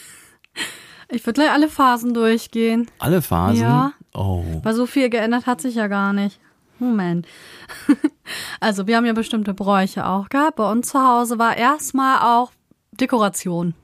[1.09, 2.89] Ich würde gleich alle Phasen durchgehen.
[2.97, 3.61] Alle Phasen?
[3.61, 3.93] Ja.
[4.15, 4.43] Oh.
[4.63, 6.39] Weil so viel geändert hat sich ja gar nicht.
[6.79, 7.27] Moment.
[8.59, 10.55] Also, wir haben ja bestimmte Bräuche auch gehabt.
[10.55, 12.51] Bei uns zu Hause war erstmal auch
[12.93, 13.75] Dekoration.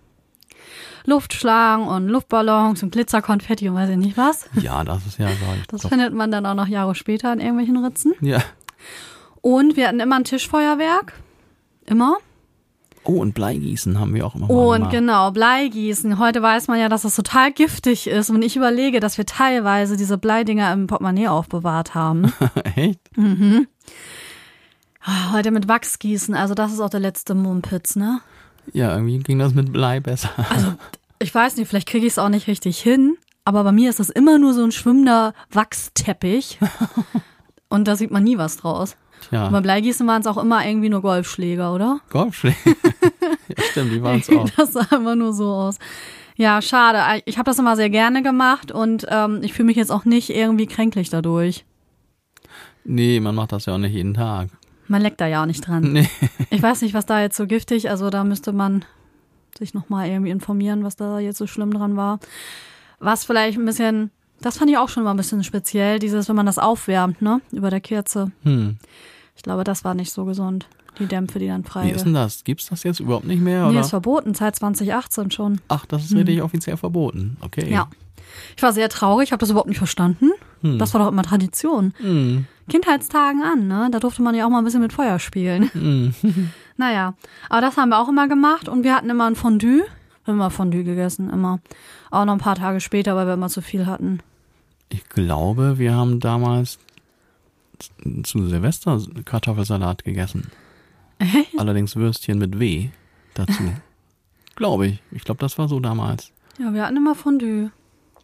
[1.06, 4.50] Luftschlangen und Luftballons und Glitzerkonfetti und weiß ich nicht was.
[4.62, 5.90] Ja, das ist ja, ich Das doch.
[5.90, 8.14] findet man dann auch noch Jahre später in irgendwelchen Ritzen.
[8.22, 8.40] Ja.
[9.42, 11.14] Und wir hatten immer ein Tischfeuerwerk.
[11.86, 12.18] Immer.
[13.04, 16.20] Oh, und Bleigießen haben wir auch immer mal Und genau, Bleigießen.
[16.20, 18.30] Heute weiß man ja, dass das total giftig ist.
[18.30, 22.32] Und ich überlege, dass wir teilweise diese Bleidinger im Portemonnaie aufbewahrt haben.
[22.76, 23.00] Echt?
[25.02, 26.36] Ah, Heute mit Wachsgießen.
[26.36, 28.22] Also das ist auch der letzte Mumpitz, ne?
[28.74, 30.30] Ja, irgendwie ging das mit Blei besser.
[30.50, 30.74] Also
[31.20, 33.18] ich weiß nicht, vielleicht kriege ich es auch nicht richtig hin.
[33.46, 36.60] Aber bei mir ist das immer nur so ein schwimmender Wachsteppich.
[37.70, 38.96] Und da sieht man nie was draus.
[39.28, 39.46] Tja.
[39.46, 42.00] Und beim Bleigießen waren es auch immer irgendwie nur Golfschläger, oder?
[42.10, 42.58] Golfschläge.
[43.48, 44.50] ja, stimmt, die waren es auch.
[44.52, 45.78] Das sah immer nur so aus.
[46.36, 47.22] Ja, schade.
[47.26, 50.30] Ich habe das immer sehr gerne gemacht und ähm, ich fühle mich jetzt auch nicht
[50.30, 51.66] irgendwie kränklich dadurch.
[52.86, 54.50] Nee, man macht das ja auch nicht jeden Tag.
[54.88, 55.92] Man leckt da ja auch nicht dran.
[55.92, 56.10] Nee.
[56.50, 58.86] Ich weiß nicht, was da jetzt so giftig, also da müsste man
[59.58, 62.20] sich nochmal irgendwie informieren, was da jetzt so schlimm dran war.
[63.00, 64.10] Was vielleicht ein bisschen,
[64.42, 67.42] das fand ich auch schon mal ein bisschen speziell, dieses, wenn man das aufwärmt, ne,
[67.52, 68.32] über der Kerze.
[68.44, 68.78] Hm.
[69.36, 70.68] Ich glaube, das war nicht so gesund,
[71.00, 72.44] die Dämpfe, die dann frei Wie ist denn das?
[72.44, 73.66] Gibt's das jetzt überhaupt nicht mehr?
[73.66, 73.82] Nee, Oder?
[73.82, 75.62] ist verboten, seit 2018 schon.
[75.70, 77.38] Ach, das ist richtig offiziell verboten.
[77.42, 77.72] Okay.
[77.72, 77.88] Ja.
[78.56, 80.32] Ich war sehr traurig, habe das überhaupt nicht verstanden.
[80.62, 80.78] Hm.
[80.78, 81.94] Das war doch immer Tradition.
[81.98, 82.46] Hm.
[82.68, 83.90] Kindheitstagen an, ne?
[83.92, 85.72] Da durfte man ja auch mal ein bisschen mit Feuer spielen.
[85.74, 86.14] Hm.
[86.80, 87.14] Naja,
[87.50, 89.84] aber das haben wir auch immer gemacht und wir hatten immer ein Fondue.
[90.26, 91.60] Immer Fondue gegessen, immer.
[92.10, 94.22] Auch noch ein paar Tage später, weil wir immer zu viel hatten.
[94.90, 96.80] Ich glaube, wir haben damals
[98.24, 100.52] zu Silvester Kartoffelsalat gegessen.
[101.58, 102.90] Allerdings Würstchen mit W
[103.34, 103.64] dazu.
[104.56, 105.02] glaube ich.
[105.12, 106.32] Ich glaube, das war so damals.
[106.58, 107.72] Ja, wir hatten immer Fondue.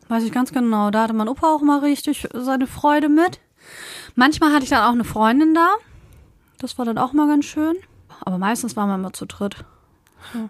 [0.07, 0.91] Weiß ich ganz genau.
[0.91, 3.39] Da hatte mein Opa auch mal richtig seine Freude mit.
[4.15, 5.69] Manchmal hatte ich dann auch eine Freundin da.
[6.59, 7.75] Das war dann auch mal ganz schön.
[8.21, 9.65] Aber meistens waren wir immer zu dritt.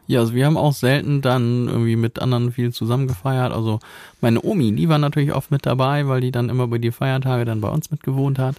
[0.08, 3.52] Ja, also wir haben auch selten dann irgendwie mit anderen viel zusammen gefeiert.
[3.52, 3.80] Also
[4.22, 7.46] meine Omi, die war natürlich oft mit dabei, weil die dann immer über die Feiertage
[7.46, 8.56] dann bei uns mitgewohnt hat.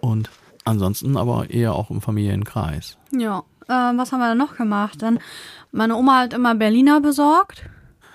[0.00, 0.30] Und
[0.64, 2.96] ansonsten aber eher auch im Familienkreis.
[3.10, 3.42] Ja.
[3.68, 5.02] Äh, was haben wir dann noch gemacht?
[5.02, 5.18] Dann,
[5.72, 7.64] meine Oma hat immer Berliner besorgt.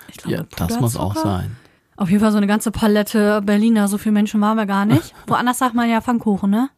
[0.08, 1.56] Ich glaube, Ja, das muss auch sein.
[1.96, 3.88] Auf jeden Fall so eine ganze Palette Berliner.
[3.88, 5.14] So viele Menschen waren wir gar nicht.
[5.26, 6.70] Woanders sagt man ja Pfannkuchen, ne?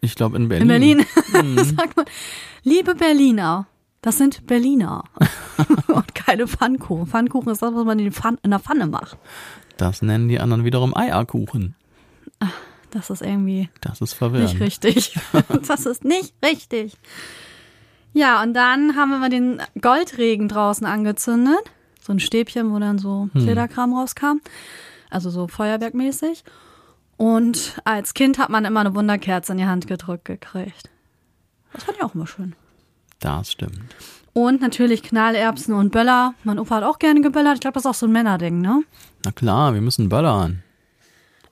[0.00, 0.62] Ich glaube in Berlin.
[0.62, 1.06] In Berlin
[1.56, 1.58] Mhm.
[1.76, 2.06] sagt man,
[2.62, 3.66] liebe Berliner,
[4.06, 5.02] das sind Berliner.
[5.88, 7.08] Und keine Pfannkuchen.
[7.08, 9.18] Pfannkuchen ist das, was man in, Pfann in der Pfanne macht.
[9.78, 11.74] Das nennen die anderen wiederum Eierkuchen.
[12.92, 14.50] Das ist irgendwie Das ist verwirrend.
[14.52, 15.18] nicht richtig.
[15.66, 16.96] Das ist nicht richtig.
[18.12, 21.58] Ja, und dann haben wir mal den Goldregen draußen angezündet.
[22.00, 24.38] So ein Stäbchen, wo dann so Federkram rauskam.
[25.10, 26.44] Also so feuerwerkmäßig.
[27.16, 30.90] Und als Kind hat man immer eine Wunderkerze in die Hand gedrückt gekriegt.
[31.72, 32.54] Das fand ich auch immer schön.
[33.20, 33.94] Das stimmt.
[34.32, 36.34] Und natürlich Knallerbsen und Böller.
[36.44, 37.54] Mein Opa hat auch gerne geböllert.
[37.54, 38.82] Ich glaube, das ist auch so ein Männerding, ne?
[39.24, 40.62] Na klar, wir müssen böllern.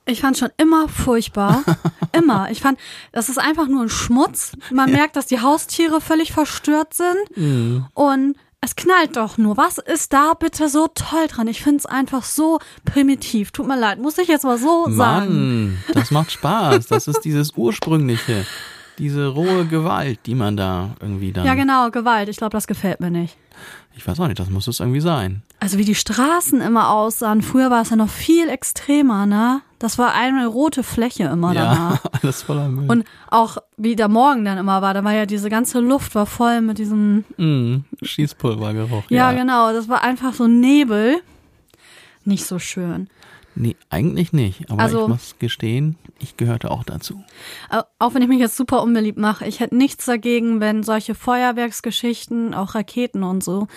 [0.05, 1.63] Ich fand schon immer furchtbar.
[2.11, 2.51] immer.
[2.51, 2.79] Ich fand,
[3.11, 4.51] das ist einfach nur ein Schmutz.
[4.71, 7.87] Man merkt, dass die Haustiere völlig verstört sind.
[7.95, 9.57] Und es knallt doch nur.
[9.57, 11.47] Was ist da bitte so toll dran?
[11.47, 13.51] Ich finde es einfach so primitiv.
[13.51, 15.65] Tut mir leid, muss ich jetzt mal so sagen.
[15.65, 16.87] Mann, das macht Spaß.
[16.87, 18.45] Das ist dieses ursprüngliche,
[18.97, 21.45] diese rohe Gewalt, die man da irgendwie dann.
[21.45, 22.29] Ja, genau, Gewalt.
[22.29, 23.37] Ich glaube, das gefällt mir nicht.
[23.97, 25.41] Ich weiß auch nicht, das muss es irgendwie sein.
[25.59, 27.41] Also wie die Straßen immer aussahen.
[27.41, 29.61] Früher war es ja noch viel extremer, ne?
[29.79, 32.03] Das war eine rote Fläche immer danach.
[32.03, 32.89] Ja, alles voller Müll.
[32.89, 36.25] Und auch wie der Morgen dann immer war, da war ja diese ganze Luft war
[36.25, 39.03] voll mit diesem, mm, Schießpulvergeruch.
[39.09, 41.21] ja, genau, das war einfach so Nebel.
[42.25, 43.09] Nicht so schön.
[43.55, 44.69] Nee, eigentlich nicht.
[44.69, 47.23] Aber Also- ich muss gestehen, ich gehörte auch dazu.
[47.99, 52.53] Auch wenn ich mich jetzt super unbeliebt mache, ich hätte nichts dagegen, wenn solche Feuerwerksgeschichten,
[52.53, 53.67] auch Raketen und so,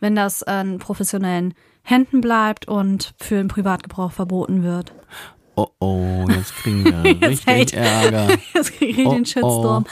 [0.00, 4.92] wenn das einen professionellen Händen bleibt und für den Privatgebrauch verboten wird.
[5.54, 7.76] Oh oh, jetzt kriegen wir richtig hate.
[7.76, 8.28] Ärger.
[8.54, 9.84] Jetzt kriege ich Oh, den Shitstorm.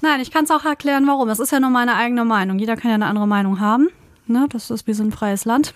[0.00, 1.26] Nein, ich kann es auch erklären, warum.
[1.26, 2.58] Das ist ja nur meine eigene Meinung.
[2.60, 3.88] Jeder kann ja eine andere Meinung haben.
[4.28, 4.46] Ne?
[4.50, 5.72] Das ist, wir sind ein freies Land.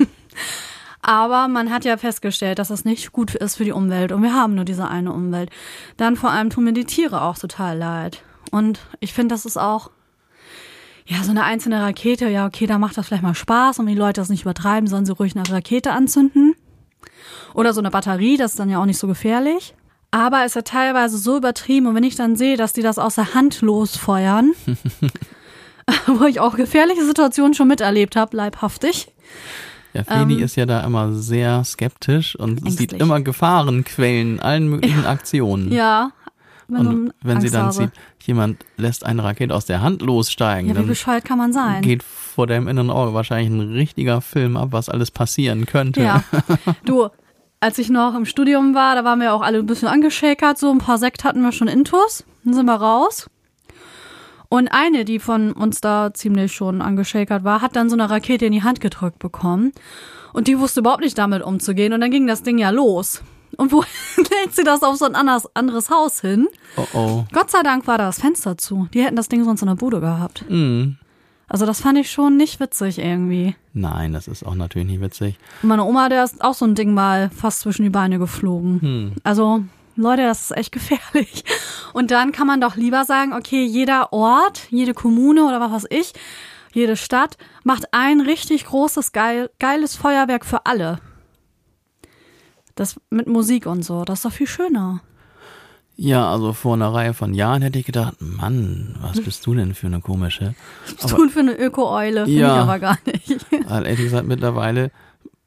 [1.02, 4.12] Aber man hat ja festgestellt, dass das nicht gut ist für die Umwelt.
[4.12, 5.50] Und wir haben nur diese eine Umwelt.
[5.96, 8.22] Dann vor allem tun mir die Tiere auch total leid.
[8.50, 9.90] Und ich finde, das ist auch,
[11.06, 12.28] ja, so eine einzelne Rakete.
[12.28, 13.78] Ja, okay, da macht das vielleicht mal Spaß.
[13.78, 16.54] Und wenn die Leute das nicht übertreiben, sollen sie ruhig eine Rakete anzünden.
[17.54, 19.74] Oder so eine Batterie, das ist dann ja auch nicht so gefährlich.
[20.11, 21.87] Aber es ist ja teilweise so übertrieben.
[21.87, 24.52] Und wenn ich dann sehe, dass die das aus der Hand losfeuern,
[26.06, 29.09] wo ich auch gefährliche Situationen schon miterlebt habe, leibhaftig.
[29.96, 33.00] Ja, Feli Ähm, ist ja da immer sehr skeptisch und sieht ängstlich.
[33.00, 35.72] immer Gefahrenquellen allen möglichen Aktionen.
[35.72, 36.11] Ja.
[36.68, 37.72] Wenn und wenn sie Angst dann habe.
[37.74, 41.80] sieht, jemand lässt eine Rakete aus der Hand lossteigen, Ja, wie bescheuert kann man sein?
[41.82, 46.02] geht vor deinem inneren Auge wahrscheinlich ein richtiger Film ab, was alles passieren könnte.
[46.02, 46.24] Ja.
[46.85, 47.09] Du,
[47.61, 50.70] als ich noch im Studium war, da waren wir auch alle ein bisschen angeschäkert, so
[50.72, 53.28] ein paar Sekt hatten wir schon intus, dann sind wir raus.
[54.48, 58.46] Und eine, die von uns da ziemlich schon angeschäkert war, hat dann so eine Rakete
[58.46, 59.72] in die Hand gedrückt bekommen.
[60.32, 61.92] Und die wusste überhaupt nicht damit umzugehen.
[61.92, 63.22] Und dann ging das Ding ja los.
[63.56, 63.82] Und wo
[64.16, 66.48] lädt sie das auf so ein anderes, anderes Haus hin?
[66.76, 67.24] Oh oh.
[67.32, 68.88] Gott sei Dank war da das Fenster zu.
[68.92, 70.44] Die hätten das Ding sonst in der Bude gehabt.
[70.48, 70.96] Hm.
[71.48, 73.54] Also das fand ich schon nicht witzig irgendwie.
[73.72, 75.38] Nein, das ist auch natürlich nicht witzig.
[75.62, 78.80] Und meine Oma, der ist auch so ein Ding mal fast zwischen die Beine geflogen.
[78.80, 79.12] Hm.
[79.22, 79.62] Also,
[79.96, 81.44] Leute, das ist echt gefährlich.
[81.92, 85.87] Und dann kann man doch lieber sagen, okay, jeder Ort, jede Kommune oder was weiß
[85.90, 86.12] ich,
[86.72, 90.98] jede Stadt macht ein richtig großes, geil, geiles Feuerwerk für alle.
[92.74, 95.00] Das mit Musik und so, das ist doch viel schöner.
[95.98, 99.72] Ja, also vor einer Reihe von Jahren hätte ich gedacht, Mann, was bist du denn
[99.74, 100.54] für eine komische?
[101.00, 102.56] Was tun für eine Öko-Eule, Ja.
[102.56, 103.46] ich aber gar nicht.
[103.66, 104.90] Weil ehrlich gesagt, mittlerweile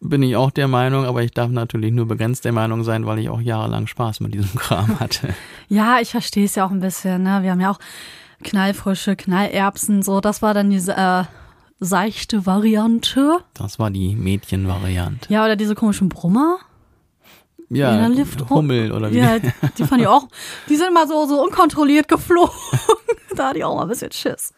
[0.01, 3.19] bin ich auch der Meinung, aber ich darf natürlich nur begrenzt der Meinung sein, weil
[3.19, 5.33] ich auch jahrelang Spaß mit diesem Kram hatte.
[5.67, 7.23] Ja, ich verstehe es ja auch ein bisschen.
[7.23, 7.39] Ne?
[7.43, 7.79] Wir haben ja auch
[8.43, 10.21] Knallfrische, Knallerbsen, so.
[10.21, 11.23] Das war dann diese äh,
[11.81, 13.39] seichte Variante.
[13.53, 15.31] Das war die Mädchenvariante.
[15.33, 16.57] Ja, oder diese komischen Brummer.
[17.71, 19.17] Ja, In der Lift- Hummel oder wie.
[19.17, 20.27] Ja, die fand ich auch.
[20.69, 22.55] Die sind immer so, so unkontrolliert geflogen.
[23.35, 24.53] da hatte ich auch mal ein bisschen Schiss.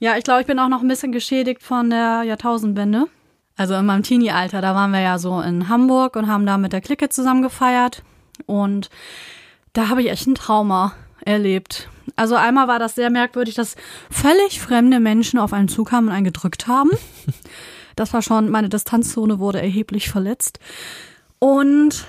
[0.00, 3.06] Ja, ich glaube, ich bin auch noch ein bisschen geschädigt von der Jahrtausendwende.
[3.58, 6.72] Also in meinem Teenie-Alter, da waren wir ja so in Hamburg und haben da mit
[6.72, 8.04] der Clique zusammen gefeiert.
[8.46, 8.88] Und
[9.72, 10.92] da habe ich echt ein Trauma
[11.24, 11.90] erlebt.
[12.14, 13.74] Also einmal war das sehr merkwürdig, dass
[14.10, 16.90] völlig fremde Menschen auf einen zukamen und einen gedrückt haben.
[17.96, 20.60] Das war schon, meine Distanzzone wurde erheblich verletzt.
[21.40, 22.06] Und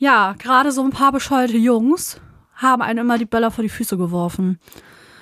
[0.00, 2.20] ja, gerade so ein paar bescheuerte Jungs
[2.56, 4.58] haben einem immer die Böller vor die Füße geworfen.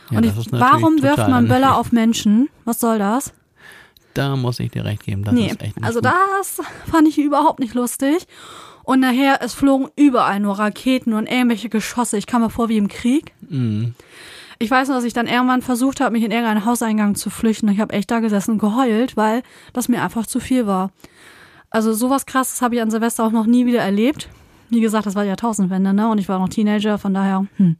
[0.08, 2.48] Ja, und ich, warum wirft man Böller auf Menschen?
[2.64, 3.34] Was soll das?
[4.16, 6.10] Da muss ich dir recht geben, das nee, ist echt nicht also gut.
[6.10, 8.26] das fand ich überhaupt nicht lustig.
[8.82, 12.16] Und nachher, es flogen überall nur Raketen und irgendwelche Geschosse.
[12.16, 13.32] Ich kam mir vor wie im Krieg.
[13.48, 13.94] Mhm.
[14.58, 17.68] Ich weiß nur, dass ich dann irgendwann versucht habe, mich in irgendeinen Hauseingang zu flüchten.
[17.68, 20.92] Ich habe echt da gesessen und geheult, weil das mir einfach zu viel war.
[21.68, 24.28] Also sowas krasses habe ich an Silvester auch noch nie wieder erlebt.
[24.70, 26.08] Wie gesagt, das war die Jahrtausendwende, ne?
[26.08, 27.76] Und ich war noch Teenager, von daher, hm.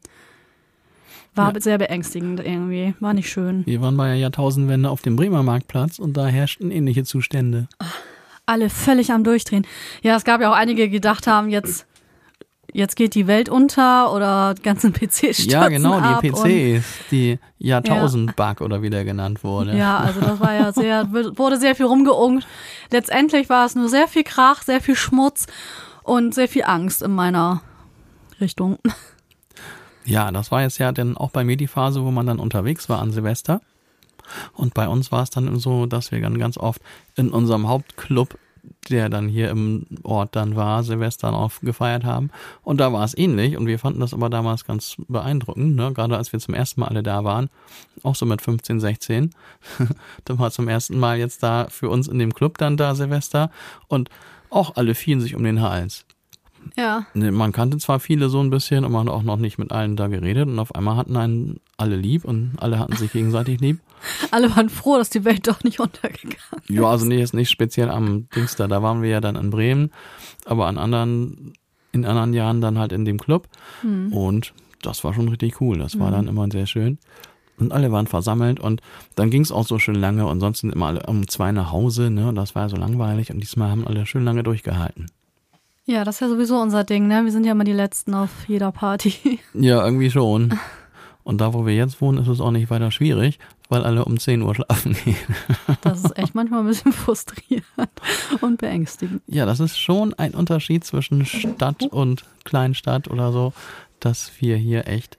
[1.36, 1.60] War Ja.
[1.60, 2.94] sehr beängstigend irgendwie.
[3.00, 3.64] War nicht schön.
[3.66, 7.68] Wir waren bei der Jahrtausendwende auf dem Bremer Marktplatz und da herrschten ähnliche Zustände.
[8.46, 9.66] Alle völlig am Durchdrehen.
[10.02, 11.84] Ja, es gab ja auch einige, die gedacht haben, jetzt,
[12.72, 17.38] jetzt geht die Welt unter oder die ganzen PCs stürzen Ja, genau, die PCs, die
[17.58, 19.76] Jahrtausend-Bug oder wie der genannt wurde.
[19.76, 22.46] Ja, also das war ja sehr, wurde sehr viel rumgeungt.
[22.90, 25.46] Letztendlich war es nur sehr viel Krach, sehr viel Schmutz
[26.04, 27.62] und sehr viel Angst in meiner
[28.40, 28.78] Richtung.
[30.06, 32.88] Ja, das war jetzt ja dann auch bei mir die Phase, wo man dann unterwegs
[32.88, 33.60] war an Silvester.
[34.54, 36.80] Und bei uns war es dann so, dass wir dann ganz oft
[37.16, 38.38] in unserem Hauptclub,
[38.88, 42.30] der dann hier im Ort dann war, Silvester auf gefeiert haben.
[42.62, 43.56] Und da war es ähnlich.
[43.56, 45.92] Und wir fanden das aber damals ganz beeindruckend, ne?
[45.92, 47.48] gerade als wir zum ersten Mal alle da waren.
[48.02, 49.30] Auch so mit 15, 16.
[50.24, 53.50] dann war zum ersten Mal jetzt da für uns in dem Club dann da Silvester.
[53.88, 54.08] Und
[54.50, 56.05] auch alle fielen sich um den Hals.
[56.76, 57.06] Ja.
[57.14, 59.96] Man kannte zwar viele so ein bisschen und man hat auch noch nicht mit allen
[59.96, 63.80] da geredet und auf einmal hatten einen alle lieb und alle hatten sich gegenseitig lieb.
[64.30, 66.70] Alle waren froh, dass die Welt doch nicht untergegangen ist.
[66.70, 69.50] Ja, also nee, jetzt nicht speziell am Dings da, da waren wir ja dann in
[69.50, 69.90] Bremen,
[70.44, 71.54] aber an anderen,
[71.92, 73.48] in anderen Jahren dann halt in dem Club
[73.82, 74.52] und
[74.82, 76.98] das war schon richtig cool, das war dann immer sehr schön.
[77.58, 78.82] Und alle waren versammelt und
[79.14, 81.72] dann ging es auch so schön lange und sonst sind immer alle um zwei nach
[81.72, 82.28] Hause, ne?
[82.28, 85.06] Und das war ja so langweilig und diesmal haben alle schön lange durchgehalten.
[85.88, 87.24] Ja, das ist ja sowieso unser Ding, ne?
[87.24, 89.38] Wir sind ja immer die Letzten auf jeder Party.
[89.54, 90.58] Ja, irgendwie schon.
[91.22, 94.18] Und da, wo wir jetzt wohnen, ist es auch nicht weiter schwierig, weil alle um
[94.18, 95.16] 10 Uhr schlafen gehen.
[95.82, 97.90] Das ist echt manchmal ein bisschen frustrierend
[98.40, 99.22] und beängstigend.
[99.28, 103.52] Ja, das ist schon ein Unterschied zwischen Stadt und Kleinstadt oder so,
[104.00, 105.18] dass wir hier echt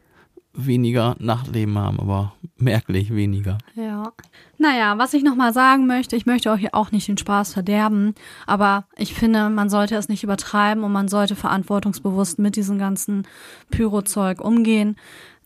[0.58, 3.60] weniger Nachtleben haben, aber merklich weniger.
[3.76, 4.12] Ja.
[4.58, 8.16] Naja, was ich nochmal sagen möchte, ich möchte euch auch nicht den Spaß verderben,
[8.48, 13.28] aber ich finde, man sollte es nicht übertreiben und man sollte verantwortungsbewusst mit diesem ganzen
[13.70, 14.96] Pyrozeug umgehen.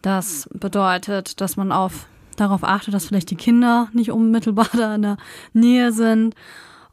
[0.02, 5.02] Das bedeutet, dass man auf, darauf achtet, dass vielleicht die Kinder nicht unmittelbar da in
[5.02, 5.18] der
[5.54, 6.36] Nähe sind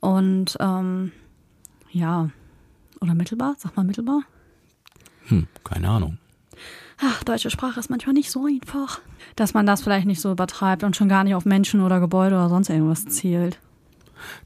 [0.00, 1.12] und ähm,
[1.90, 2.30] ja,
[3.00, 4.22] oder mittelbar, sag mal mittelbar.
[5.28, 6.18] Hm, keine Ahnung
[7.00, 9.00] ach, deutsche Sprache ist manchmal nicht so einfach,
[9.36, 12.34] dass man das vielleicht nicht so übertreibt und schon gar nicht auf Menschen oder Gebäude
[12.36, 13.58] oder sonst irgendwas zielt.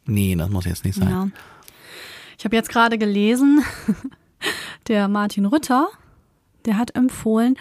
[0.05, 1.09] Nee, das muss jetzt nicht sein.
[1.09, 1.29] Ja.
[2.39, 3.65] Ich habe jetzt gerade gelesen,
[4.89, 5.89] der Martin Rütter,
[6.65, 7.57] der hat empfohlen,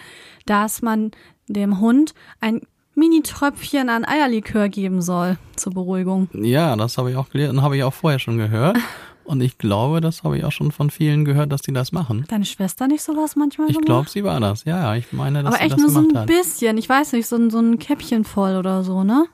[0.46, 1.12] dass man
[1.46, 2.60] dem Hund ein
[2.94, 6.28] Mini-Tröpfchen an Eierlikör geben soll zur Beruhigung.
[6.34, 8.76] Ja, das habe ich auch gelesen, habe ich auch vorher schon gehört.
[9.24, 12.24] Und ich glaube, das habe ich auch schon von vielen gehört, dass die das machen.
[12.28, 14.64] Deine Schwester nicht sowas manchmal Ich glaube, sie war das.
[14.64, 16.26] Ja, ja, ich meine, dass Aber sie echt das nur so gemacht ein hat.
[16.26, 16.76] bisschen.
[16.78, 19.26] Ich weiß nicht, so ein, so ein Käppchen voll oder so, ne?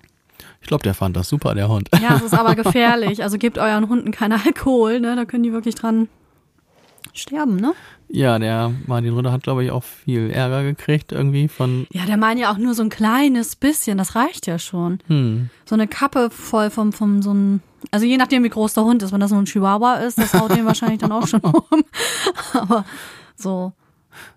[0.60, 1.88] Ich glaube, der fand das super, der Hund.
[2.00, 3.22] Ja, es ist aber gefährlich.
[3.22, 5.16] Also gebt euren Hunden keinen Alkohol, ne?
[5.16, 6.08] Da können die wirklich dran
[7.14, 7.72] sterben, ne?
[8.10, 11.86] Ja, der Martin Rütter hat, glaube ich, auch viel Ärger gekriegt irgendwie von.
[11.92, 14.98] Ja, der meint ja auch nur so ein kleines bisschen, das reicht ja schon.
[15.08, 15.50] Hm.
[15.66, 19.02] So eine Kappe voll vom, vom so ein, also je nachdem, wie groß der Hund
[19.02, 21.84] ist, wenn das so ein Chihuahua ist, das haut den wahrscheinlich dann auch schon um.
[22.52, 22.84] Aber
[23.36, 23.72] so.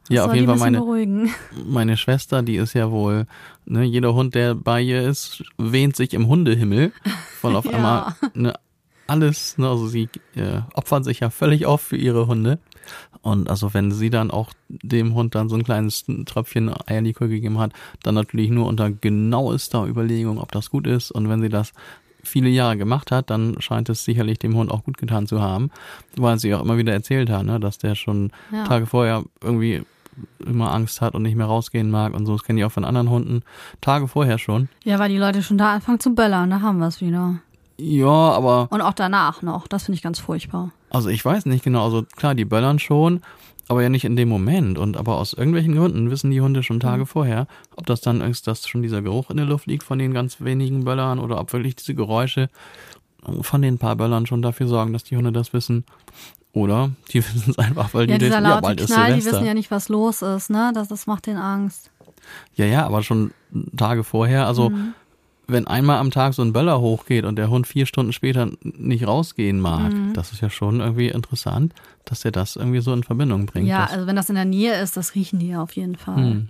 [0.08, 1.34] Das Ja, auf jeden Fall meine, beruhigen.
[1.65, 3.25] meine Schwester, die ist ja wohl,
[3.65, 6.91] ne, jeder Hund, der bei ihr ist, wähnt sich im Hundehimmel,
[7.41, 7.71] weil auf Ja.
[7.71, 8.54] einmal ne,
[9.08, 12.60] alles, ne, also sie äh, opfern sich ja völlig auf für ihre Hunde.
[13.21, 17.60] Und also wenn sie dann auch dem Hund dann so ein kleines Tröpfchen Eierlikör gegeben
[17.60, 17.73] hat,
[18.04, 21.12] dann natürlich nur unter genauester Überlegung, ob das gut ist.
[21.12, 21.73] Und wenn sie das
[22.24, 25.70] viele Jahre gemacht hat, dann scheint es sicherlich dem Hund auch gut getan zu haben,
[26.16, 28.64] weil sie auch immer wieder erzählt hat, ne, dass der schon Ja.
[28.66, 29.84] Tage vorher irgendwie
[30.46, 32.34] immer Angst hat und nicht mehr rausgehen mag und so.
[32.34, 33.44] Das kenne ich auch von anderen Hunden.
[33.80, 34.68] Tage vorher schon.
[34.84, 37.36] Ja, weil die Leute schon da anfangen zu böllern, da haben wir es wieder.
[37.78, 39.68] Ja, aber Und auch danach noch.
[39.68, 40.72] Das finde ich ganz furchtbar.
[40.91, 41.84] Also ich weiß nicht genau.
[41.86, 43.21] Also klar, die böllern schon,
[43.67, 44.77] aber ja nicht in dem Moment.
[44.77, 48.45] Und aber aus irgendwelchen Gründen wissen die Hunde schon Tage vorher, ob das dann ist,
[48.47, 51.51] dass schon dieser Geruch in der Luft liegt von den ganz wenigen Böllern oder ob
[51.54, 52.49] wirklich diese Geräusche
[53.41, 55.86] von den paar Böllern schon dafür sorgen, dass die Hunde das wissen.
[56.54, 59.25] Oder die wissen es einfach, weil Ja, die dieser wissen, ja, laute ist Knall, die
[59.25, 60.71] wissen ja nicht, was los ist, ne?
[60.73, 61.91] Das, das macht denen Angst.
[62.56, 63.32] Ja, ja, aber schon
[63.77, 64.47] Tage vorher.
[64.47, 64.93] Also Mhm.
[65.52, 69.06] Wenn einmal am Tag so ein Böller hochgeht und der Hund vier Stunden später nicht
[69.08, 70.14] rausgehen mag, Mhm.
[70.14, 71.74] das ist ja schon irgendwie interessant,
[72.06, 73.68] dass er das irgendwie so in Verbindung bringt.
[73.68, 76.16] Ja, also wenn das in der Nähe ist, das riechen die ja auf jeden Fall.
[76.18, 76.50] hm.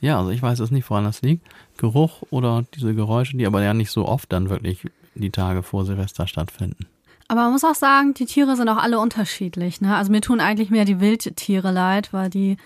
[0.00, 1.46] ja, also ich weiß es nicht, woran das liegt.
[1.78, 4.80] Geruch oder diese Geräusche, die aber ja nicht so oft dann wirklich
[5.14, 6.86] die Tage vor Silvester stattfinden.
[7.28, 9.80] Aber man muss auch sagen, die Tiere sind auch alle unterschiedlich.
[9.80, 9.96] Ne?
[9.96, 12.56] Also mir tun eigentlich mehr die Wildtiere leid, weil die,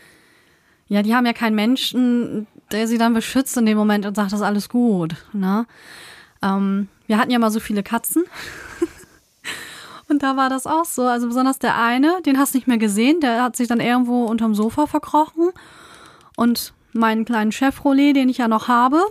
[0.89, 4.33] ja, die haben ja keinen Menschen, der sie dann beschützt in dem Moment und sagt,
[4.33, 5.17] das ist alles gut.
[5.33, 5.67] Ne?
[6.43, 8.25] Ähm, wir hatten ja mal so viele Katzen.
[10.09, 11.03] Und da war das auch so.
[11.03, 14.25] Also besonders der eine, den hast du nicht mehr gesehen, der hat sich dann irgendwo
[14.25, 15.51] unterm Sofa verkrochen.
[16.37, 19.03] Und meinen kleinen Chevrolet, den ich ja noch habe,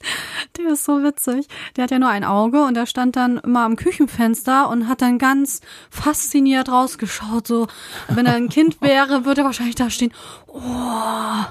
[0.56, 1.48] der ist so witzig.
[1.76, 5.02] Der hat ja nur ein Auge und der stand dann immer am Küchenfenster und hat
[5.02, 7.46] dann ganz fasziniert rausgeschaut.
[7.46, 7.66] So,
[8.08, 10.12] wenn er ein Kind wäre, würde er wahrscheinlich da stehen.
[10.46, 11.44] Oh,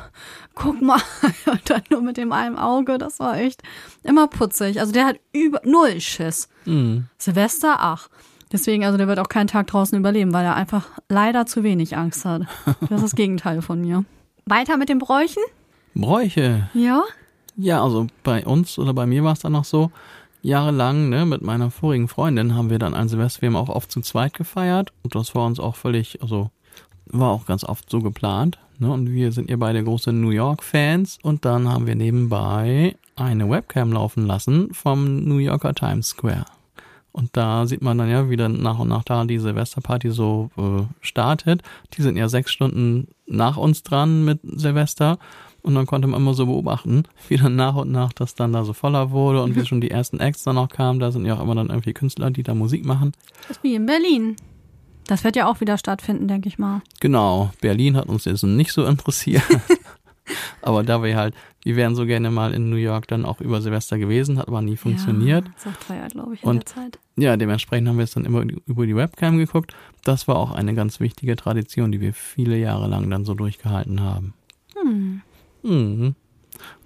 [0.56, 1.00] guck mal.
[1.46, 2.98] Und dann nur mit dem einen Auge.
[2.98, 3.62] Das war echt
[4.04, 4.80] immer putzig.
[4.80, 6.50] Also der hat über null Schiss.
[6.64, 7.06] Hm.
[7.18, 8.10] Silvester, ach.
[8.52, 11.98] Deswegen, also der wird auch keinen Tag draußen überleben, weil er einfach leider zu wenig
[11.98, 12.44] Angst hat.
[12.82, 14.06] Das ist das Gegenteil von mir.
[14.46, 15.44] Weiter mit den Bräuchen?
[15.94, 16.70] Bräuche.
[16.74, 17.04] Ja.
[17.58, 19.92] Ja, also bei uns oder bei mir war es dann noch so,
[20.46, 23.92] jahrelang, ne, mit meiner vorigen Freundin haben wir dann ein Silvester, wir haben auch oft
[23.92, 26.52] zu zweit gefeiert und das war uns auch völlig, also
[27.08, 30.64] war auch ganz oft so geplant, ne, und wir sind ja beide große New York
[30.64, 36.46] Fans und dann haben wir nebenbei eine Webcam laufen lassen vom New Yorker Times Square.
[37.16, 40.50] Und da sieht man dann ja, wie dann nach und nach da die Silvesterparty so
[40.58, 41.62] äh, startet.
[41.94, 45.18] Die sind ja sechs Stunden nach uns dran mit Silvester.
[45.62, 48.66] Und dann konnte man immer so beobachten, wie dann nach und nach das dann da
[48.66, 51.00] so voller wurde und wie schon die ersten Acts dann noch kamen.
[51.00, 53.14] Da sind ja auch immer dann irgendwie Künstler, die da Musik machen.
[53.48, 54.36] Das ist wie in Berlin.
[55.08, 56.82] Das wird ja auch wieder stattfinden, denke ich mal.
[57.00, 59.44] Genau, Berlin hat uns jetzt nicht so interessiert.
[60.62, 63.62] aber da wir halt, wir wären so gerne mal in New York dann auch über
[63.62, 65.46] Silvester gewesen, hat aber nie funktioniert.
[65.46, 67.00] Ja, sagt Feier, glaube ich, in Und- der Zeit.
[67.18, 69.74] Ja, dementsprechend haben wir es dann immer über die Webcam geguckt.
[70.04, 74.02] Das war auch eine ganz wichtige Tradition, die wir viele Jahre lang dann so durchgehalten
[74.02, 74.34] haben.
[74.82, 75.22] Hm.
[75.64, 76.16] Mhm.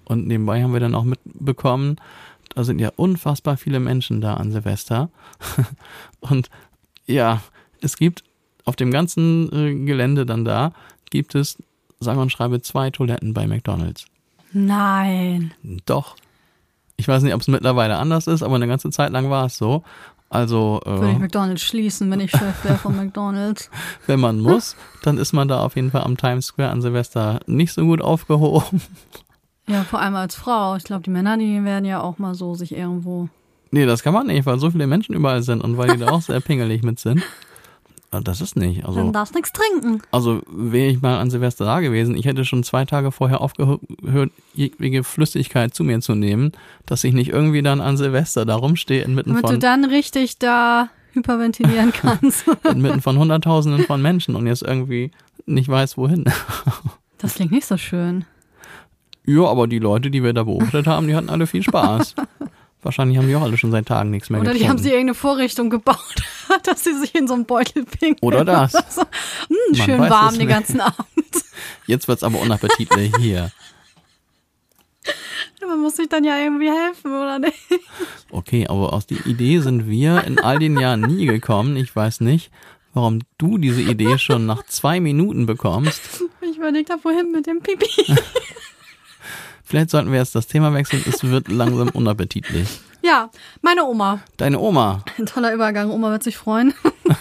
[0.05, 1.95] Und nebenbei haben wir dann auch mitbekommen,
[2.55, 5.09] da sind ja unfassbar viele Menschen da an Silvester.
[6.19, 6.49] Und
[7.05, 7.41] ja,
[7.81, 8.23] es gibt
[8.65, 10.73] auf dem ganzen äh, Gelände dann da,
[11.09, 11.57] gibt es,
[11.99, 14.05] sage und schreibe, zwei Toiletten bei McDonalds.
[14.51, 15.53] Nein.
[15.85, 16.15] Doch.
[16.97, 19.57] Ich weiß nicht, ob es mittlerweile anders ist, aber eine ganze Zeit lang war es
[19.57, 19.83] so.
[20.29, 23.71] Also, Würde ich äh, McDonalds schließen, wenn ich Chef wäre von McDonalds.
[24.05, 27.39] wenn man muss, dann ist man da auf jeden Fall am Times Square an Silvester
[27.47, 28.81] nicht so gut aufgehoben.
[29.67, 30.75] Ja, vor allem als Frau.
[30.75, 33.29] Ich glaube, die Männer, die werden ja auch mal so sich irgendwo.
[33.71, 36.09] Nee, das kann man nicht, weil so viele Menschen überall sind und weil die da
[36.09, 37.23] auch sehr pingelig mit sind.
[38.11, 38.85] Aber Das ist nicht.
[38.85, 40.01] Also, Dann darfst nichts trinken.
[40.11, 43.81] also wäre ich mal an Silvester da gewesen, ich hätte schon zwei Tage vorher aufgehört,
[44.53, 46.51] jegliche Flüssigkeit zu mir zu nehmen,
[46.85, 50.39] dass ich nicht irgendwie dann an Silvester da rumstehe inmitten Damit du von, dann richtig
[50.39, 52.45] da hyperventilieren kannst.
[52.71, 55.11] inmitten von Hunderttausenden von Menschen und jetzt irgendwie
[55.45, 56.25] nicht weiß, wohin.
[57.21, 58.23] Das klingt nicht so schön.
[59.25, 62.15] Ja, aber die Leute, die wir da beobachtet haben, die hatten alle viel Spaß.
[62.81, 64.63] Wahrscheinlich haben die auch alle schon seit Tagen nichts mehr Oder getrunken.
[64.63, 66.15] die haben sie irgendeine Vorrichtung gebaut,
[66.63, 68.17] dass sie sich in so einen Beutel pinkeln.
[68.21, 68.71] Oder das.
[68.71, 70.97] So, hm, schön warm es den ganzen Abend.
[71.87, 73.51] Jetzt wird's aber unappetitlich hier.
[75.67, 77.57] Man muss sich dann ja irgendwie helfen, oder nicht?
[78.31, 81.75] Okay, aber aus der Idee sind wir in all den Jahren nie gekommen.
[81.75, 82.49] Ich weiß nicht,
[82.93, 86.23] warum du diese Idee schon nach zwei Minuten bekommst.
[86.41, 88.15] Ich überlegt habe, wohin mit dem Pipi.
[89.69, 91.03] Vielleicht sollten wir jetzt das Thema wechseln.
[91.07, 92.79] Es wird langsam unappetitlich.
[93.03, 93.29] Ja,
[93.61, 94.19] meine Oma.
[94.37, 95.03] Deine Oma.
[95.19, 95.91] Ein toller Übergang.
[95.91, 96.73] Oma wird sich freuen.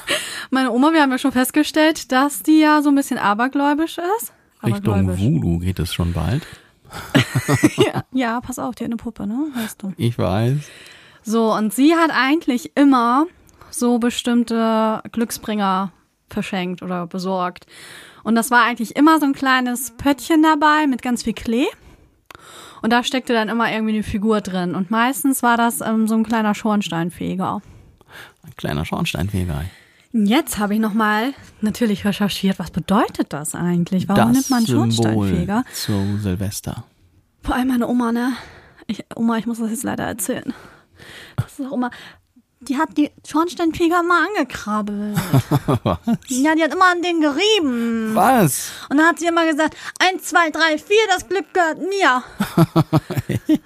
[0.51, 4.33] meine Oma, wir haben ja schon festgestellt, dass die ja so ein bisschen abergläubisch ist.
[4.65, 5.21] Richtung Abergläubisch.
[5.21, 6.47] Voodoo geht es schon bald.
[7.77, 9.49] ja, ja, pass auf, die hat eine Puppe, ne?
[9.55, 9.93] Weißt du.
[9.99, 10.57] Ich weiß.
[11.25, 13.27] So, und sie hat eigentlich immer
[13.69, 15.93] so bestimmte Glücksbringer
[16.31, 17.67] verschenkt oder besorgt.
[18.25, 21.67] Und das war eigentlich immer so ein kleines Pöttchen dabei mit ganz viel Klee.
[22.83, 24.75] Und da steckte dann immer irgendwie eine Figur drin.
[24.75, 27.61] Und meistens war das ähm, so ein kleiner Schornsteinfeger.
[28.45, 29.65] Ein kleiner Schornsteinfeger.
[30.13, 34.09] Jetzt habe ich nochmal natürlich recherchiert, was bedeutet das eigentlich?
[34.09, 35.65] Warum das nimmt man einen Symbol Schornsteinfeger?
[35.73, 36.85] zu Silvester.
[37.43, 38.33] Vor allem meine Oma, ne?
[38.87, 40.55] Ich, Oma, ich muss das jetzt leider erzählen.
[41.37, 41.91] Das ist auch immer.
[42.61, 45.17] Die hat die Schornsteinfeger immer angekrabbelt.
[45.85, 45.99] Was?
[46.27, 48.15] Ja, die hat immer an den gerieben.
[48.15, 48.73] Was?
[48.89, 52.25] Und dann hat sie immer gesagt, eins, zwei, drei, vier, das Glück gehört mir.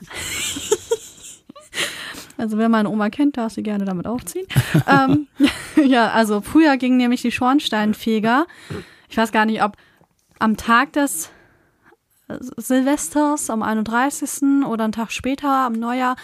[2.36, 4.46] also wer meine Oma kennt, darf sie gerne damit aufziehen.
[4.86, 5.26] ähm,
[5.82, 8.46] ja, also früher gingen nämlich die Schornsteinfeger,
[9.08, 9.76] ich weiß gar nicht, ob
[10.38, 11.30] am Tag des
[12.56, 14.64] Silvesters, am 31.
[14.66, 16.16] oder einen Tag später, am Neujahr,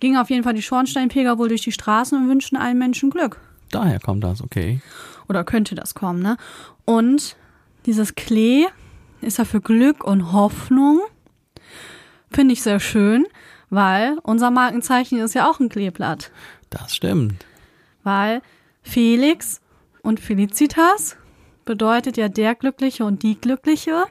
[0.00, 3.40] gingen auf jeden Fall die Schornsteinfeger wohl durch die Straßen und wünschten allen Menschen Glück.
[3.70, 4.80] Daher kommt das, okay.
[5.28, 6.36] Oder könnte das kommen, ne?
[6.84, 7.36] Und
[7.86, 8.66] dieses Klee
[9.20, 11.00] ist ja für Glück und Hoffnung.
[12.30, 13.26] Finde ich sehr schön,
[13.70, 16.30] weil unser Markenzeichen ist ja auch ein Kleeblatt.
[16.70, 17.44] Das stimmt.
[18.02, 18.42] Weil
[18.82, 19.60] Felix
[20.02, 21.16] und Felicitas
[21.64, 24.04] bedeutet ja der Glückliche und die Glückliche.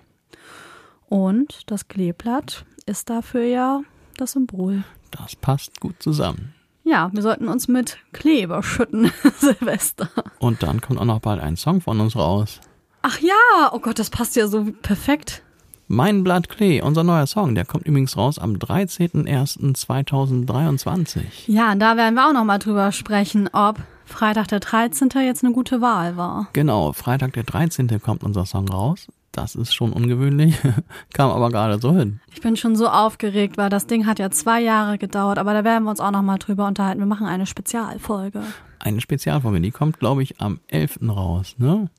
[1.12, 3.82] Und das Kleeblatt ist dafür ja
[4.16, 4.86] das Symbol.
[5.12, 6.54] Das passt gut zusammen.
[6.86, 10.08] Ja, wir sollten uns mit Klee überschütten, Silvester.
[10.40, 12.62] Und dann kommt auch noch bald ein Song von uns raus.
[13.02, 13.34] Ach ja,
[13.74, 15.44] oh Gott, das passt ja so perfekt.
[15.90, 21.24] Mein Blatt Klee, unser neuer Song, der kommt übrigens raus am 13.01.2023.
[21.48, 25.10] Ja, da werden wir auch noch mal drüber sprechen, ob Freitag der 13.
[25.26, 26.48] jetzt eine gute Wahl war.
[26.54, 28.02] Genau, Freitag der 13.
[28.02, 29.10] kommt unser Song raus.
[29.32, 30.58] Das ist schon ungewöhnlich,
[31.14, 32.20] kam aber gerade so hin.
[32.34, 35.64] Ich bin schon so aufgeregt, weil das Ding hat ja zwei Jahre gedauert, aber da
[35.64, 37.00] werden wir uns auch noch mal drüber unterhalten.
[37.00, 38.42] Wir machen eine Spezialfolge.
[38.80, 41.00] Eine Spezialfolge, die kommt, glaube ich, am 11.
[41.08, 41.90] raus, ne?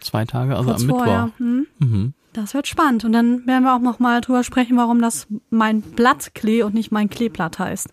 [0.00, 1.04] Zwei Tage, also Kurz am Mittwoch.
[1.04, 1.30] vorher.
[1.38, 1.66] Hm?
[1.80, 2.14] Mhm.
[2.32, 3.04] Das wird spannend.
[3.04, 6.92] Und dann werden wir auch noch mal drüber sprechen, warum das mein Blattklee und nicht
[6.92, 7.88] mein Kleeblatt heißt.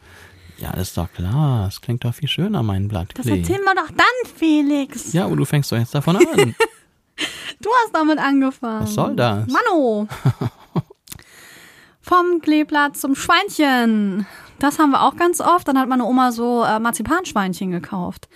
[0.60, 1.66] Ja, das ist doch klar.
[1.66, 5.14] Das klingt doch viel schöner, mein Blatt Das erzählen wir doch dann, Felix.
[5.14, 6.56] Ja, aber du fängst doch jetzt davon an.
[7.62, 8.84] Du hast damit angefangen.
[8.84, 9.48] Was soll das?
[9.48, 10.08] Mano.
[12.02, 14.28] Vom Kleeblatt zum Schweinchen.
[14.60, 15.68] Das haben wir auch ganz oft.
[15.68, 18.28] Dann hat meine Oma so äh, Marzipanschweinchen gekauft.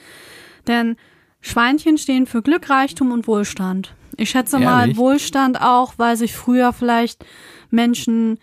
[0.67, 0.95] Denn
[1.41, 3.93] Schweinchen stehen für Glück, Reichtum und Wohlstand.
[4.17, 4.97] Ich schätze mal Ehrlich?
[4.97, 7.23] Wohlstand auch, weil sich früher vielleicht
[7.69, 8.39] Menschen,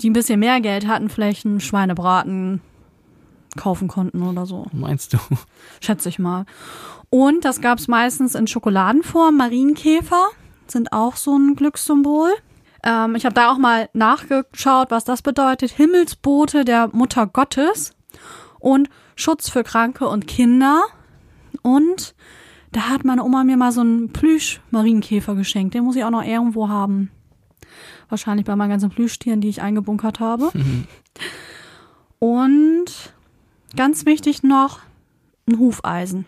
[0.00, 2.60] die ein bisschen mehr Geld hatten, vielleicht einen Schweinebraten
[3.58, 4.66] kaufen konnten oder so.
[4.72, 5.18] Meinst du?
[5.80, 6.46] Schätze ich mal.
[7.10, 9.36] Und das gab es meistens in Schokoladenform.
[9.36, 10.28] Marienkäfer
[10.66, 12.30] sind auch so ein Glückssymbol.
[12.82, 15.70] Ähm, ich habe da auch mal nachgeschaut, was das bedeutet.
[15.70, 17.94] Himmelsbote der Mutter Gottes
[18.58, 20.82] und Schutz für Kranke und Kinder.
[21.62, 22.14] Und
[22.72, 25.74] da hat meine Oma mir mal so einen Plüsch-Marienkäfer geschenkt.
[25.74, 27.10] Den muss ich auch noch irgendwo haben.
[28.08, 30.50] Wahrscheinlich bei meinen ganzen Plüschtieren, die ich eingebunkert habe.
[32.18, 33.14] Und
[33.76, 34.80] ganz wichtig noch
[35.48, 36.26] ein Hufeisen.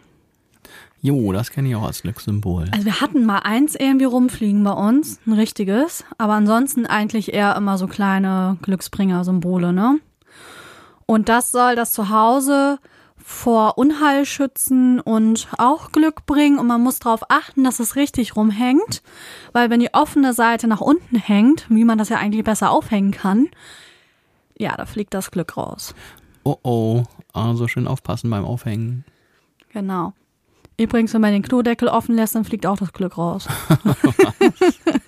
[1.03, 2.66] Jo, das kenne ich auch als Glückssymbol.
[2.72, 7.57] Also wir hatten mal eins irgendwie rumfliegen bei uns, ein richtiges, aber ansonsten eigentlich eher
[7.57, 9.99] immer so kleine Glücksbringer-Symbole, ne?
[11.07, 12.78] Und das soll das Zuhause
[13.16, 18.36] vor Unheil schützen und auch Glück bringen und man muss darauf achten, dass es richtig
[18.36, 19.03] rumhängt,
[19.53, 23.12] weil wenn die offene Seite nach unten hängt, wie man das ja eigentlich besser aufhängen
[23.12, 23.49] kann,
[24.59, 25.95] ja, da fliegt das Glück raus.
[26.45, 27.03] Oh oh,
[27.33, 29.05] also schön aufpassen beim Aufhängen.
[29.72, 30.12] Genau.
[30.76, 33.47] Übrigens, wenn man den Klodeckel offen lässt, dann fliegt auch das Glück raus.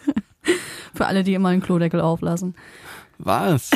[0.94, 2.54] Für alle, die immer den Klodeckel auflassen.
[3.18, 3.70] Was?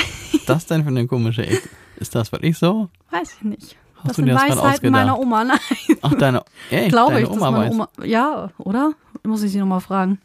[0.47, 1.68] Das denn für eine komische Ecke?
[1.97, 2.88] Ist das wirklich so?
[3.11, 3.76] Weiß ich nicht.
[3.97, 5.44] Hast das du sind dir das Weisheiten meiner Oma.
[5.44, 5.59] Nein,
[6.03, 7.74] Ach, deine, echt, glaube deine ich, dass Oma meine weiß.
[7.74, 7.88] Oma.
[8.05, 8.92] Ja, oder?
[9.22, 10.18] Muss ich sie nochmal fragen.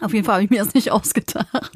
[0.00, 1.72] Auf jeden Fall habe ich mir das nicht ausgedacht.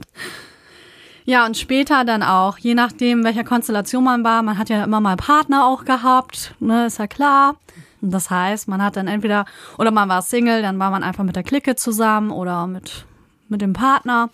[1.26, 5.00] Ja, und später dann auch, je nachdem, welcher Konstellation man war, man hat ja immer
[5.00, 7.56] mal Partner auch gehabt, ne, ist ja klar.
[8.02, 9.46] Und das heißt, man hat dann entweder,
[9.78, 13.06] oder man war Single, dann war man einfach mit der Clique zusammen oder mit,
[13.48, 14.28] mit dem Partner.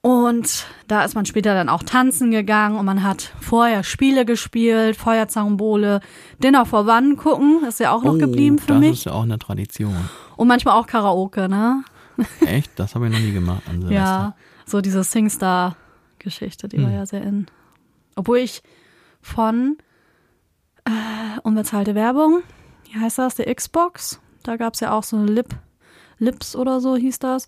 [0.00, 4.96] Und da ist man später dann auch tanzen gegangen und man hat vorher Spiele gespielt,
[4.96, 6.00] Feuerzangenbowle,
[6.42, 8.92] Dinner vor One gucken, ist ja auch noch oh, geblieben für das mich.
[8.92, 10.08] ist ja auch eine Tradition.
[10.36, 11.82] Und manchmal auch Karaoke, ne?
[12.46, 12.70] Echt?
[12.76, 13.94] Das habe ich noch nie gemacht an Silvester.
[13.94, 14.34] Ja,
[14.64, 15.04] so diese
[16.22, 16.94] Singstar-Geschichte, die war Hm.
[16.94, 17.46] ja sehr in.
[18.16, 18.62] Obwohl ich
[19.20, 19.78] von
[20.84, 20.90] äh,
[21.42, 22.42] unbezahlte Werbung,
[22.90, 25.54] wie heißt das, der Xbox, da gab es ja auch so eine Lip,
[26.18, 27.46] Lips oder so hieß das.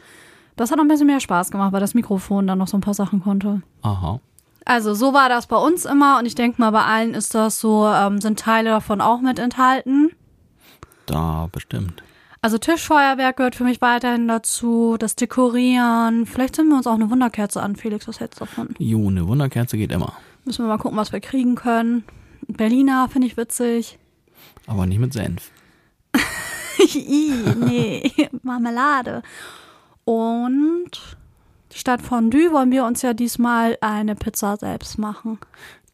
[0.56, 2.82] Das hat noch ein bisschen mehr Spaß gemacht, weil das Mikrofon dann noch so ein
[2.82, 3.62] paar Sachen konnte.
[3.82, 4.20] Aha.
[4.66, 7.58] Also so war das bei uns immer und ich denke mal, bei allen ist das
[7.60, 10.10] so, ähm, sind Teile davon auch mit enthalten.
[11.06, 12.02] Da bestimmt.
[12.42, 16.24] Also Tischfeuerwerk gehört für mich weiterhin dazu, das Dekorieren.
[16.24, 18.74] Vielleicht sind wir uns auch eine Wunderkerze an, Felix, was hältst du davon?
[18.78, 20.14] Jo, eine Wunderkerze geht immer.
[20.46, 22.04] Müssen wir mal gucken, was wir kriegen können.
[22.48, 23.98] Berliner finde ich witzig.
[24.66, 25.50] Aber nicht mit Senf.
[26.78, 28.10] Ih, nee,
[28.42, 29.22] Marmelade.
[30.06, 30.92] Und
[31.72, 35.38] statt Fondue wollen wir uns ja diesmal eine Pizza selbst machen.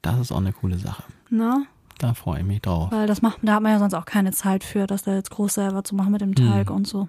[0.00, 1.02] Das ist auch eine coole Sache.
[1.28, 1.66] Ne?
[1.98, 2.90] Da freue ich mich drauf.
[2.92, 5.30] Weil das macht, da hat man ja sonst auch keine Zeit für, das da jetzt
[5.30, 7.08] groß selber zu machen mit dem Teig und so.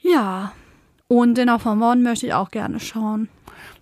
[0.00, 0.52] Ja.
[1.08, 3.28] Und Dinner von Morgen möchte ich auch gerne schauen.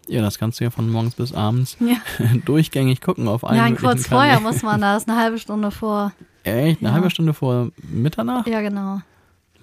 [0.08, 1.96] Ja, das kannst du ja von morgens bis abends Ja,
[2.46, 6.12] durchgängig gucken auf allen ja möglichen kurz vorher muss man das, eine halbe Stunde vor.
[6.44, 6.80] Echt?
[6.80, 6.94] Eine Ja.
[6.94, 8.48] halbe Stunde vor Mitternacht?
[8.48, 9.00] Ja, genau.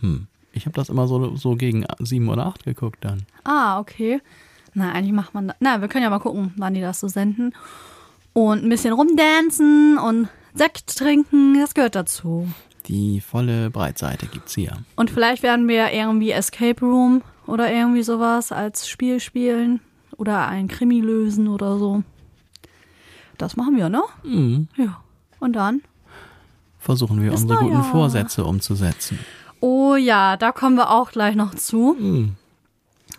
[0.02, 0.28] Hm.
[0.54, 3.24] Ich habe das immer so, so gegen sieben oder acht geguckt dann.
[3.44, 4.22] Ah, okay.
[4.74, 5.56] Na, eigentlich macht man da.
[5.60, 7.54] Na, wir können ja mal gucken, wann die das so senden.
[8.38, 12.50] Und ein bisschen rumdancen und Sekt trinken, das gehört dazu.
[12.88, 14.74] Die volle Breitseite gibt's hier.
[14.98, 19.80] Und vielleicht werden wir irgendwie Escape Room oder irgendwie sowas als Spiel spielen
[20.18, 22.04] oder ein Krimi lösen oder so.
[23.38, 24.04] Das machen wir, ne?
[24.24, 24.68] Hm.
[24.76, 25.02] Ja.
[25.40, 25.82] Und dann?
[26.78, 27.84] Versuchen wir unsere guten.
[27.84, 29.18] Vorsätze umzusetzen.
[29.62, 31.96] Oh ja, da kommen wir auch gleich noch zu.
[31.98, 32.36] Hm.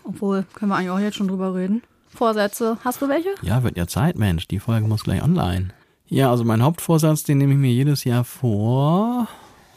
[0.03, 1.81] Obwohl, können wir eigentlich auch jetzt schon drüber reden.
[2.17, 3.29] Vorsätze, hast du welche?
[3.43, 4.47] Ja, wird ja Zeit, Mensch.
[4.47, 5.69] Die Folge muss gleich online.
[6.07, 9.27] Ja, also mein Hauptvorsatz, den nehme ich mir jedes Jahr vor,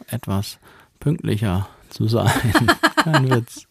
[0.07, 0.57] etwas
[0.99, 2.31] pünktlicher zu sein.
[3.03, 3.67] Kein Witz.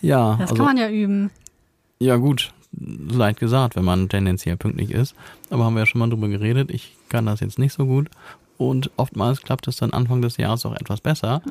[0.00, 1.30] Ja, Das also, kann man ja üben.
[2.00, 5.14] ja gut, leid gesagt, wenn man tendenziell pünktlich ist.
[5.50, 6.70] Aber haben wir ja schon mal drüber geredet.
[6.70, 8.10] Ich kann das jetzt nicht so gut.
[8.56, 11.42] Und oftmals klappt es dann Anfang des Jahres auch etwas besser.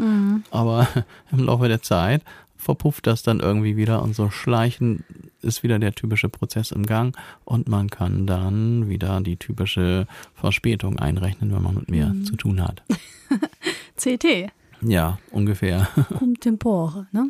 [0.51, 0.88] Aber
[1.32, 2.24] im Laufe der Zeit
[2.64, 5.03] verpufft das dann irgendwie wieder und so schleichen
[5.41, 10.99] ist wieder der typische Prozess im Gang und man kann dann wieder die typische Verspätung
[10.99, 12.82] einrechnen, wenn man mit mir zu tun hat.
[13.97, 14.51] CT.
[14.82, 15.88] Ja, ungefähr.
[16.20, 17.30] Um Tempore, ne?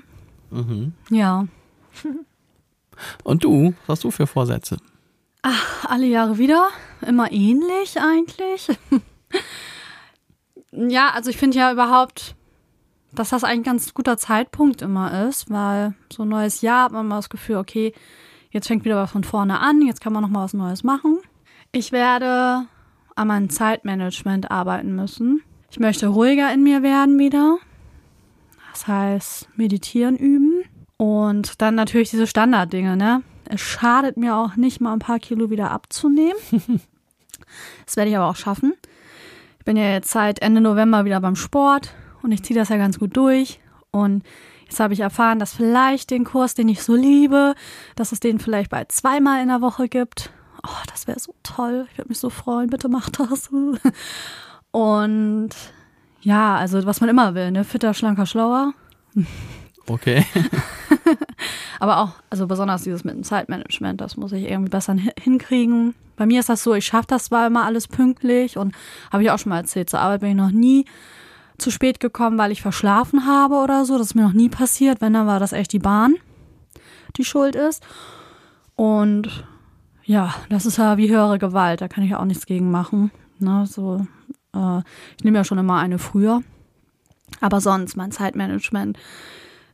[0.52, 0.94] Mhm.
[1.10, 1.48] Ja.
[3.24, 4.78] Und du, was hast du für Vorsätze?
[5.88, 6.70] Alle Jahre wieder.
[7.06, 8.70] Immer ähnlich eigentlich.
[10.72, 12.36] ja, also ich finde ja überhaupt,
[13.16, 17.08] dass das ein ganz guter Zeitpunkt immer ist, weil so ein neues Jahr hat man
[17.08, 17.94] mal das Gefühl, okay,
[18.52, 21.20] jetzt fängt wieder was von vorne an, jetzt kann man noch mal was Neues machen.
[21.72, 22.66] Ich werde
[23.16, 25.42] an meinem Zeitmanagement arbeiten müssen.
[25.70, 27.58] Ich möchte ruhiger in mir werden wieder.
[28.72, 30.64] Das heißt, meditieren üben.
[30.98, 33.24] Und dann natürlich diese Standarddinge, ne?
[33.46, 36.38] Es schadet mir auch nicht mal ein paar Kilo wieder abzunehmen.
[37.86, 38.74] das werde ich aber auch schaffen.
[39.60, 41.94] Ich bin ja jetzt seit Ende November wieder beim Sport
[42.24, 43.60] und ich ziehe das ja ganz gut durch.
[43.92, 44.24] Und
[44.68, 47.54] jetzt habe ich erfahren, dass vielleicht den Kurs, den ich so liebe,
[47.96, 50.32] dass es den vielleicht bald zweimal in der Woche gibt.
[50.66, 51.88] Oh, das wäre so toll.
[51.92, 52.70] Ich würde mich so freuen.
[52.70, 53.50] Bitte macht das.
[54.72, 55.50] Und
[56.22, 57.64] ja, also was man immer will, ne?
[57.64, 58.74] Fitter, schlanker, schlauer.
[59.88, 60.26] Okay.
[61.80, 65.94] Aber auch, also besonders dieses mit dem Zeitmanagement, das muss ich irgendwie besser hin- hinkriegen.
[66.16, 68.74] Bei mir ist das so, ich schaffe das zwar immer alles pünktlich und
[69.12, 70.86] habe ich auch schon mal erzählt, zur Arbeit bin ich noch nie
[71.58, 73.98] zu spät gekommen, weil ich verschlafen habe oder so.
[73.98, 75.02] Das ist mir noch nie passiert.
[75.02, 76.16] Wenn, dann war das echt die Bahn,
[77.18, 77.84] die schuld ist.
[78.76, 79.46] Und
[80.04, 83.12] ja, das ist ja wie höhere Gewalt, da kann ich ja auch nichts gegen machen.
[83.40, 84.06] Ne, so,
[84.56, 84.80] äh,
[85.18, 86.42] ich nehme ja schon immer eine früher.
[87.42, 88.98] Aber sonst mein Zeitmanagement.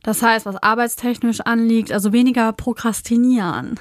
[0.02, 3.78] Das heißt, was arbeitstechnisch anliegt, also weniger prokrastinieren.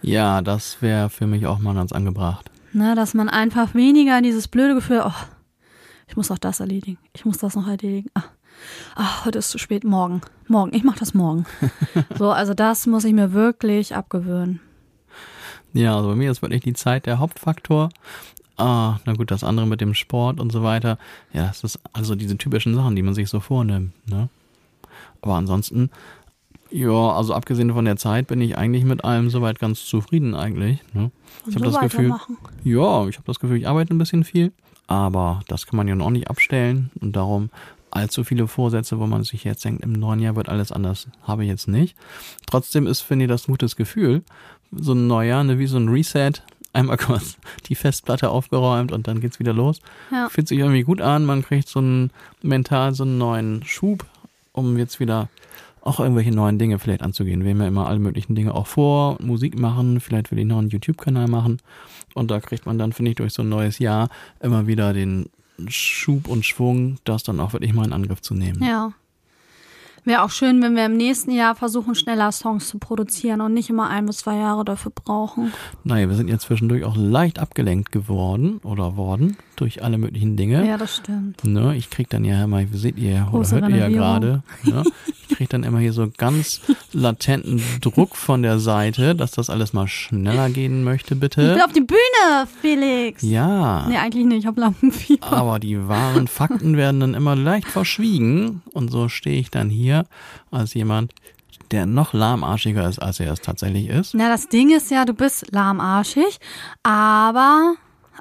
[0.00, 2.50] Ja, das wäre für mich auch mal ganz angebracht.
[2.72, 5.12] Ne, dass man einfach weniger dieses blöde Gefühl, oh,
[6.08, 8.10] ich muss auch das erledigen, ich muss das noch erledigen.
[8.14, 8.24] Ah,
[8.94, 11.46] ah, heute ist zu spät, morgen, morgen, ich mache das morgen.
[12.18, 14.60] so, also das muss ich mir wirklich abgewöhnen.
[15.72, 17.90] Ja, also bei mir ist wirklich die Zeit der Hauptfaktor.
[18.56, 20.96] Ah, na gut, das andere mit dem Sport und so weiter.
[21.34, 24.30] Ja, das ist also diese typischen Sachen, die man sich so vornimmt, ne?
[25.20, 25.90] Aber ansonsten,
[26.70, 30.80] ja, also abgesehen von der Zeit bin ich eigentlich mit allem soweit ganz zufrieden eigentlich,
[30.94, 31.10] ne?
[31.46, 32.38] Ich habe so das Gefühl, weitermachen.
[32.64, 34.52] ja, ich habe das Gefühl, ich arbeite ein bisschen viel,
[34.86, 37.50] aber das kann man ja noch nicht abstellen und darum
[37.90, 41.44] allzu viele Vorsätze, wo man sich jetzt denkt, im neuen Jahr wird alles anders, habe
[41.44, 41.96] ich jetzt nicht.
[42.46, 44.22] Trotzdem ist, finde ich, das ein gutes Gefühl.
[44.72, 46.32] So ein Neujahr, ne, wie so ein Reset,
[46.72, 47.36] einmal kurz
[47.68, 49.80] die Festplatte aufgeräumt und dann geht's wieder los.
[50.12, 50.28] Ja.
[50.28, 52.10] Fühlt sich irgendwie gut an, man kriegt so einen
[52.42, 54.04] mental so einen neuen Schub,
[54.52, 55.28] um jetzt wieder
[55.86, 57.44] auch irgendwelche neuen Dinge vielleicht anzugehen.
[57.44, 60.58] Wir haben ja immer alle möglichen Dinge auch vor, Musik machen, vielleicht will ich noch
[60.58, 61.58] einen YouTube-Kanal machen.
[62.14, 64.08] Und da kriegt man dann, finde ich, durch so ein neues Jahr
[64.40, 65.28] immer wieder den
[65.68, 68.62] Schub und Schwung, das dann auch wirklich mal in Angriff zu nehmen.
[68.62, 68.92] Ja.
[70.06, 73.70] Wäre auch schön, wenn wir im nächsten Jahr versuchen, schneller Songs zu produzieren und nicht
[73.70, 75.52] immer ein bis zwei Jahre dafür brauchen.
[75.82, 80.64] Naja, wir sind jetzt zwischendurch auch leicht abgelenkt geworden oder worden durch alle möglichen Dinge.
[80.64, 81.42] Ja, das stimmt.
[81.44, 84.84] Ne, ich krieg dann ja immer, wie seht ihr oder hört ihr ja gerade, ne?
[85.28, 86.60] ich krieg dann immer hier so ganz
[86.92, 91.64] latenten Druck von der Seite, dass das alles mal schneller gehen möchte, Ich will bitte.
[91.64, 93.22] auf die Bühne, Felix.
[93.22, 95.32] Ja, Nee, eigentlich nicht, ich habe Lampenfieber.
[95.32, 99.95] aber die wahren Fakten werden dann immer leicht verschwiegen und so stehe ich dann hier
[100.50, 101.12] als jemand,
[101.70, 104.14] der noch lahmarschiger ist, als er es tatsächlich ist.
[104.14, 106.38] Na, das Ding ist ja, du bist lahmarschig,
[106.82, 107.74] aber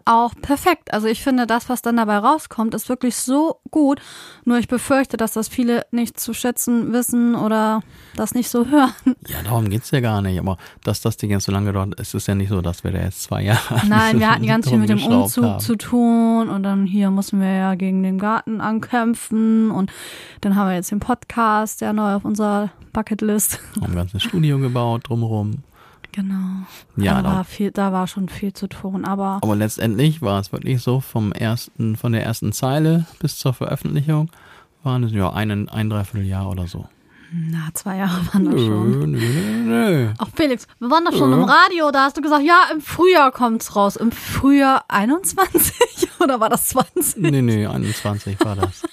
[0.05, 0.93] auch perfekt.
[0.93, 3.99] Also ich finde, das, was dann dabei rauskommt, ist wirklich so gut.
[4.45, 7.81] Nur ich befürchte, dass das viele nicht zu schätzen wissen oder
[8.15, 8.93] das nicht so hören.
[9.27, 12.13] Ja, darum geht's ja gar nicht, aber dass das Ding jetzt so lange dauert, ist
[12.13, 14.77] es ja nicht so, dass wir da jetzt zwei Jahre Nein, wir hatten ganz viel
[14.77, 15.59] mit dem Umzug haben.
[15.59, 19.91] zu tun und dann hier mussten wir ja gegen den Garten ankämpfen und
[20.41, 23.59] dann haben wir jetzt den Podcast, der neu auf unserer Bucketlist.
[23.81, 25.63] Haben ein ganzes Studio gebaut drumherum.
[26.15, 26.65] Genau.
[26.95, 30.39] Ja, da, da, war viel, da war schon viel zu tun, aber aber letztendlich war
[30.39, 34.31] es wirklich so, vom ersten, von der ersten Zeile bis zur Veröffentlichung
[34.83, 36.87] waren es ja ein, ein Dreivierteljahr oder so.
[37.33, 38.91] na, zwei Jahre waren das schon.
[38.91, 40.13] Nö, nö, nö.
[40.17, 41.37] Ach Felix, wir waren doch schon Ja.
[41.37, 43.97] im Radio, da hast du gesagt, ja, im Frühjahr kommt's raus.
[43.97, 47.17] Im Frühjahr 21 oder war das 20?
[47.17, 48.83] Nee, nee, 21 war das.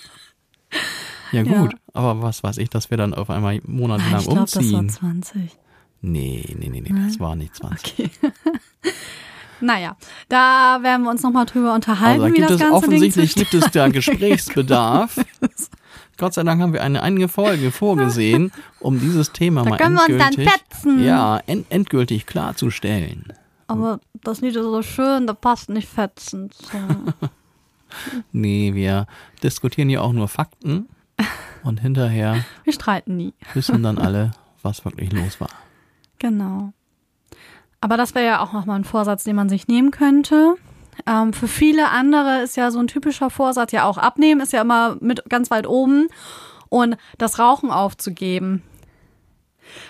[1.31, 1.61] Ja Ja.
[1.61, 4.81] gut, aber was weiß ich, dass wir dann auf einmal monatelang ich glaube, das war
[4.81, 4.89] umziehen.
[4.91, 5.59] 20.
[6.03, 7.95] Nee, nee, nee, nee, das war nicht 20.
[7.95, 8.11] Okay.
[9.61, 9.97] naja,
[10.29, 13.55] da werden wir uns nochmal drüber unterhalten, Also da wie gibt das es offensichtlich gibt
[13.55, 15.17] es da Gesprächsbedarf.
[16.19, 19.95] Gott sei Dank haben wir eine eigene Folge vorgesehen, um dieses Thema Da mal können
[19.95, 21.05] wir uns dann endgültig, fetzen.
[21.05, 23.33] ja, end, endgültig klarzustellen.
[23.69, 26.51] Aber das Lied ist so schön, da passt nicht fetzen.
[26.53, 26.79] So.
[28.33, 29.07] Nee, wir
[29.43, 30.89] diskutieren ja auch nur Fakten
[31.63, 33.35] und hinterher Wir streiten nie.
[33.53, 34.31] wissen dann alle,
[34.63, 35.51] was wirklich los war.
[36.23, 36.73] Genau.
[37.81, 40.55] Aber das wäre ja auch nochmal ein Vorsatz, den man sich nehmen könnte.
[41.05, 44.61] Ähm, für viele andere ist ja so ein typischer Vorsatz ja auch abnehmen, ist ja
[44.61, 46.07] immer mit ganz weit oben
[46.69, 48.63] und das Rauchen aufzugeben.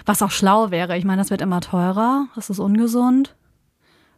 [0.07, 0.97] Was auch schlau wäre.
[0.97, 3.35] Ich meine, das wird immer teurer, das ist ungesund.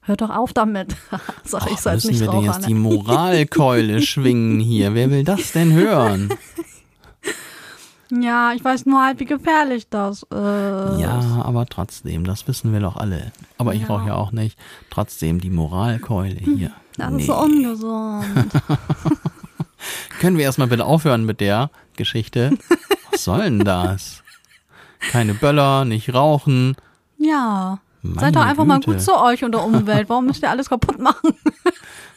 [0.02, 0.94] Hört doch auf damit.
[1.44, 2.74] Sag ich als müssen wir denn jetzt die?
[2.74, 4.94] Moralkeule schwingen hier?
[4.94, 6.28] Wer will das denn hören?
[8.20, 10.30] Ja, ich weiß nur halt, wie gefährlich das ist.
[10.32, 13.32] Ja, aber trotzdem, das wissen wir doch alle.
[13.58, 13.88] Aber ich Ja.
[13.88, 14.58] rauche ja auch nicht.
[14.90, 16.70] Trotzdem die Moralkeule hier.
[16.96, 17.20] Das Nee.
[17.22, 18.24] ist so ungesund.
[20.20, 22.56] Können wir erstmal bitte aufhören mit der Geschichte?
[23.10, 24.22] Was soll denn das?
[25.10, 26.76] Keine Böller, nicht rauchen.
[27.18, 27.78] ja.
[28.06, 28.92] Meine Seid doch einfach mal Güte.
[28.92, 30.10] gut zu euch und der Umwelt.
[30.10, 31.30] Warum müsst ihr alles kaputt machen?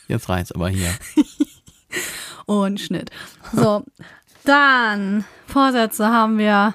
[0.09, 0.89] Jetzt reicht's aber hier.
[2.45, 3.09] Und Schnitt.
[3.53, 3.85] So,
[4.47, 6.73] dann Vorsätze haben wir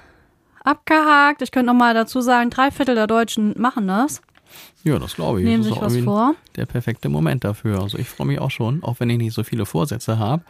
[0.65, 1.43] abgehakt.
[1.43, 4.23] Ich könnte noch mal dazu sagen, drei Viertel der Deutschen machen das,
[4.85, 5.45] Ja, das glaube ich.
[5.47, 6.35] nehmen das sich was vor.
[6.57, 7.81] der perfekte Moment dafür.
[7.81, 10.43] Also ich freue mich auch schon, auch wenn ich nicht so viele Vorsätze habe,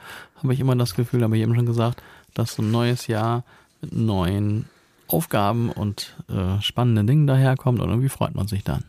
[0.42, 2.02] habe ich immer das Gefühl, habe ich eben schon gesagt,
[2.34, 3.44] dass so ein neues Jahr
[3.80, 4.66] mit neuen
[5.08, 8.84] Aufgaben und äh, spannenden Dingen daherkommt und irgendwie freut man sich dann.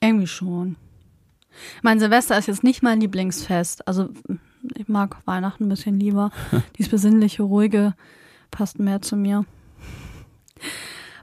[0.00, 0.76] Irgendwie schon.
[1.82, 3.86] Mein Silvester ist jetzt nicht mein Lieblingsfest.
[3.88, 4.08] Also
[4.76, 6.30] ich mag Weihnachten ein bisschen lieber.
[6.78, 7.94] Dieses besinnliche, ruhige
[8.50, 9.44] passt mehr zu mir.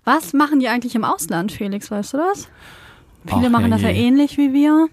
[0.04, 1.90] Was machen die eigentlich im Ausland, Felix?
[1.90, 2.48] Weißt du das?
[3.26, 4.88] Viele Ach, machen das ja ähnlich wie wir.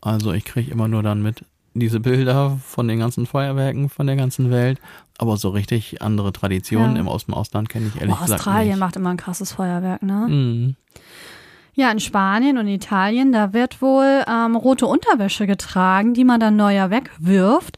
[0.00, 4.16] Also ich kriege immer nur dann mit diese Bilder von den ganzen Feuerwerken von der
[4.16, 4.80] ganzen Welt,
[5.18, 7.00] aber so richtig andere Traditionen Ja.
[7.02, 8.78] im Aus dem Ausland kenne ich ehrlich Boah, gesagt Australien nicht.
[8.80, 10.26] macht immer ein krasses Feuerwerk, ne?
[10.26, 10.76] Mhm.
[11.78, 16.56] Ja, in Spanien und Italien, da wird wohl ähm, rote Unterwäsche getragen, die man dann
[16.56, 17.76] neuer wegwirft,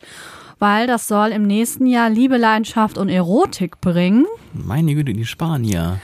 [0.61, 4.24] weil das soll im nächsten Jahr Liebe, Leidenschaft und Erotik bringen.
[4.53, 5.99] Meine Güte, die Spanier.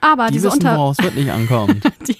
[0.00, 1.84] Aber Die diese wissen, Unter woraus wirklich ankommt.
[2.08, 2.16] die,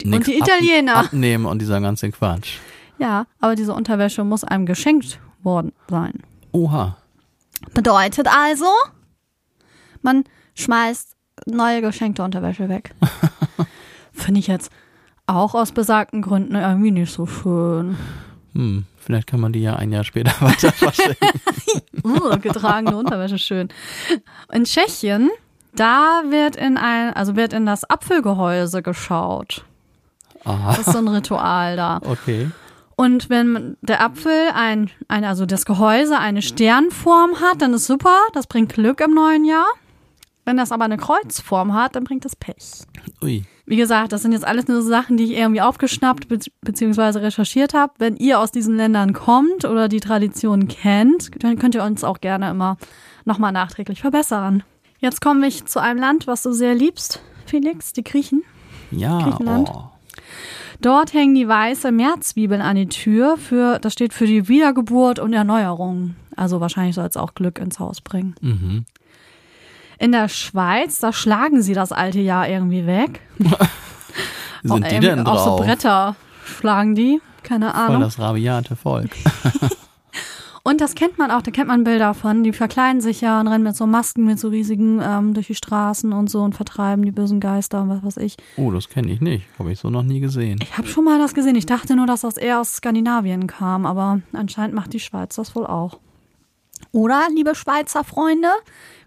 [0.00, 0.96] die, und die ab- Italiener.
[0.96, 2.56] Abnehmen und dieser ganze Quatsch.
[2.98, 6.14] Ja, aber diese Unterwäsche muss einem geschenkt worden sein.
[6.52, 6.96] Oha.
[7.74, 8.66] Bedeutet also,
[10.00, 11.14] man schmeißt
[11.46, 12.94] neue geschenkte Unterwäsche weg.
[14.22, 14.70] Finde ich jetzt
[15.26, 17.96] auch aus besagten Gründen irgendwie nicht so schön.
[18.54, 21.16] Hm, vielleicht kann man die ja ein Jahr später weiter verschenken.
[22.04, 23.68] Uh, getragene Unterwäsche, schön.
[24.52, 25.30] In Tschechien,
[25.74, 29.64] da wird in ein, also wird in das Apfelgehäuse geschaut.
[30.44, 32.00] Aha, Das ist so ein Ritual da.
[32.04, 32.50] okay.
[32.96, 38.16] Und wenn der Apfel ein, ein, also das Gehäuse eine Sternform hat, dann ist super,
[38.34, 39.66] das bringt Glück im neuen Jahr.
[40.44, 42.82] Wenn das aber eine Kreuzform hat, dann bringt das Pech.
[43.22, 43.44] Ui.
[43.72, 47.20] Wie gesagt, das sind jetzt alles nur so Sachen, die ich irgendwie aufgeschnappt be bzw.
[47.20, 47.94] recherchiert habe.
[47.96, 52.20] Wenn ihr aus diesen Ländern kommt oder die Tradition kennt, dann könnt ihr uns auch
[52.20, 52.76] gerne immer
[53.24, 54.62] nochmal nachträglich verbessern.
[54.98, 58.42] Jetzt komme ich zu einem Land, was du sehr liebst, Felix, die Griechen.
[58.90, 59.70] Ja, Griechenland.
[59.74, 59.84] oh.
[60.82, 63.38] Dort hängen die weiße Mehrzwiebeln an die Tür.
[63.38, 66.14] Für, das steht für die Wiedergeburt und Erneuerung.
[66.36, 68.34] Also wahrscheinlich soll es auch Glück ins Haus bringen.
[68.42, 68.84] Mhm.
[70.02, 73.20] In der Schweiz, da schlagen sie das alte Jahr irgendwie weg.
[74.64, 75.60] Sind Auch die denn Auf so drauf?
[75.60, 77.20] Bretter schlagen die.
[77.44, 78.00] Keine Voll Ahnung.
[78.00, 79.10] das rabiate Volk.
[80.64, 82.42] Und das kennt man auch, da kennt man Bilder von.
[82.42, 85.56] Die verkleiden sich ja und rennen mit so Masken, mit so riesigen ähm, durch die
[85.56, 88.36] Straßen und so und vertreiben die bösen Geister und was weiß ich.
[88.56, 89.44] Oh, das kenne ich nicht.
[89.58, 90.58] Habe ich so noch nie gesehen.
[90.62, 91.56] Ich habe schon mal das gesehen.
[91.56, 95.54] Ich dachte nur, dass das eher aus Skandinavien kam, aber anscheinend macht die Schweiz das
[95.56, 95.98] wohl auch.
[96.90, 98.48] Oder, liebe Schweizer Freunde,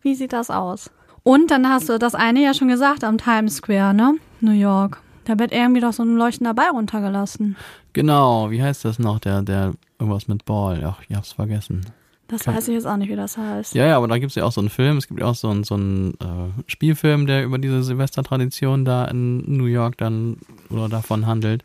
[0.01, 0.89] wie sieht das aus?
[1.23, 4.15] Und dann hast du das eine ja schon gesagt am Times Square, ne?
[4.41, 5.01] New York.
[5.25, 7.55] Da wird irgendwie doch so ein leuchtender Ball runtergelassen.
[7.93, 9.19] Genau, wie heißt das noch?
[9.19, 10.83] Der, der irgendwas mit Ball.
[10.85, 11.85] Ach, ich hab's vergessen.
[12.27, 13.75] Das Kann- weiß ich jetzt auch nicht, wie das heißt.
[13.75, 14.97] Ja, ja, aber da gibt's ja auch so einen Film.
[14.97, 19.05] Es gibt ja auch so einen, so einen äh, Spielfilm, der über diese Silvestertradition da
[19.05, 20.37] in New York dann
[20.69, 21.63] oder davon handelt.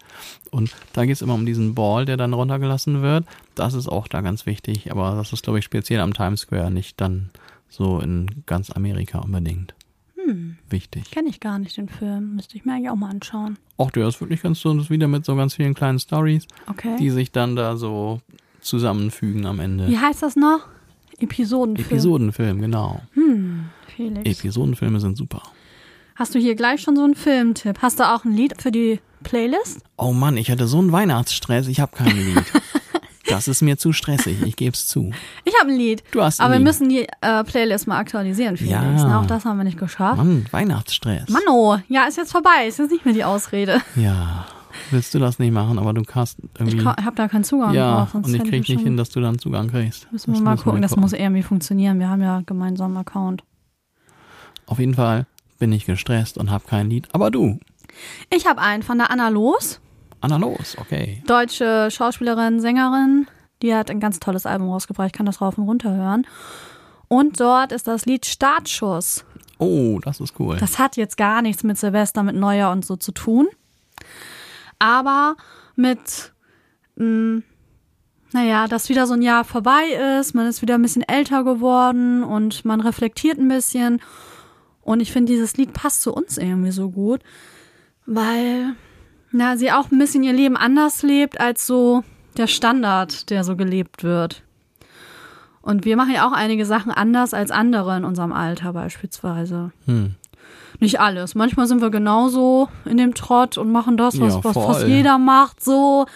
[0.50, 3.24] Und da geht's immer um diesen Ball, der dann runtergelassen wird.
[3.54, 4.90] Das ist auch da ganz wichtig.
[4.90, 7.30] Aber das ist, glaube ich, speziell am Times Square, nicht dann
[7.70, 9.74] so in ganz Amerika unbedingt.
[10.22, 11.11] Hm, Wichtig.
[11.11, 12.34] kenne ich gar nicht den Film.
[12.34, 13.56] Müsste ich mir eigentlich auch mal anschauen.
[13.78, 16.96] Auch der ist wirklich ganz so, wieder mit so ganz vielen kleinen Stories, Okay.
[16.98, 18.20] die sich dann da so
[18.61, 19.88] zusammenfügen am Ende.
[19.88, 20.61] Wie heißt das noch?
[21.18, 21.88] Episodenfilm.
[21.90, 23.00] Episodenfilm, genau.
[23.14, 24.38] Hm, Felix.
[24.38, 25.42] Episodenfilme sind super.
[26.16, 27.78] Hast du hier gleich schon so einen Filmtipp?
[27.80, 29.80] Hast du auch ein Lied für die Playlist?
[29.96, 32.44] Oh Mann, ich hatte so einen Weihnachtsstress, ich habe kein Lied.
[33.28, 35.12] Das ist mir zu stressig, ich geb's zu.
[35.44, 36.02] Ich habe ein Lied.
[36.11, 36.66] Du hast ein Aber wir Lied.
[36.66, 38.72] müssen die äh, Playlist mal aktualisieren, Felix.
[38.72, 38.82] Ja.
[38.82, 40.16] Na, auch das haben wir nicht geschafft.
[40.16, 41.28] Mann, Weihnachtsstress.
[41.28, 42.66] Mano, ja, ist jetzt vorbei.
[42.66, 43.82] Ist jetzt nicht mehr die Ausrede.
[43.94, 44.46] Ja,
[44.91, 46.79] willst du das nicht machen, aber du kannst irgendwie...
[46.79, 48.14] Ich habe da keinen Zugang ja, drauf.
[48.14, 50.11] und ich hätte krieg nicht hin, dass du dann Zugang kriegst.
[50.12, 50.83] Müssen wir Das mal gucken.
[50.83, 51.03] Das gucken.
[51.03, 51.99] muss irgendwie funktionieren.
[51.99, 53.43] Wir haben ja gemeinsam einen Account.
[54.66, 55.27] Auf jeden Fall
[55.59, 57.09] bin ich gestresst und hab kein Lied.
[57.12, 57.59] Aber du,
[58.31, 59.81] Ich habe einen von der Anna Los.
[60.23, 61.23] Anna los, okay.
[61.27, 63.27] Deutsche Schauspielerin, Sängerin.
[63.62, 65.07] Die hat ein ganz tolles Album rausgebracht.
[65.09, 66.27] Ich kann das rauf und runter hören.
[67.09, 69.25] Und dort ist das Lied Startschuss.
[69.59, 70.57] Oh, das ist cool.
[70.59, 73.49] Das hat jetzt gar nichts mit Silvester, mit Neujahr und so zu tun.
[74.81, 75.37] Aber
[75.76, 76.33] mit,
[76.97, 77.43] mh,
[78.33, 82.24] naja, dass wieder so ein Jahr vorbei ist, man ist wieder ein bisschen älter geworden
[82.24, 84.01] und man reflektiert ein bisschen.
[84.83, 87.20] Und ich finde, dieses Lied passt zu uns irgendwie so gut,
[88.07, 88.74] weil
[89.31, 92.03] na, sie auch ein bisschen ihr Leben anders lebt als so
[92.37, 94.43] der Standard, der so gelebt wird.
[95.62, 99.72] Und wir machen ja auch einige Sachen anders als andere in unserem Alter beispielsweise.
[99.85, 100.14] Hm.
[100.81, 101.35] Nicht alles.
[101.35, 105.18] Manchmal sind wir genauso in dem Trott und machen das, was, Ja, was fast jeder
[105.18, 106.07] macht, so.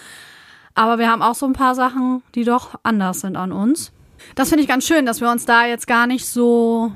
[0.73, 3.91] Aber wir haben auch so ein paar Sachen, die doch anders sind an uns.
[4.33, 6.91] Das finde ich ganz schön, dass wir uns da jetzt gar nicht so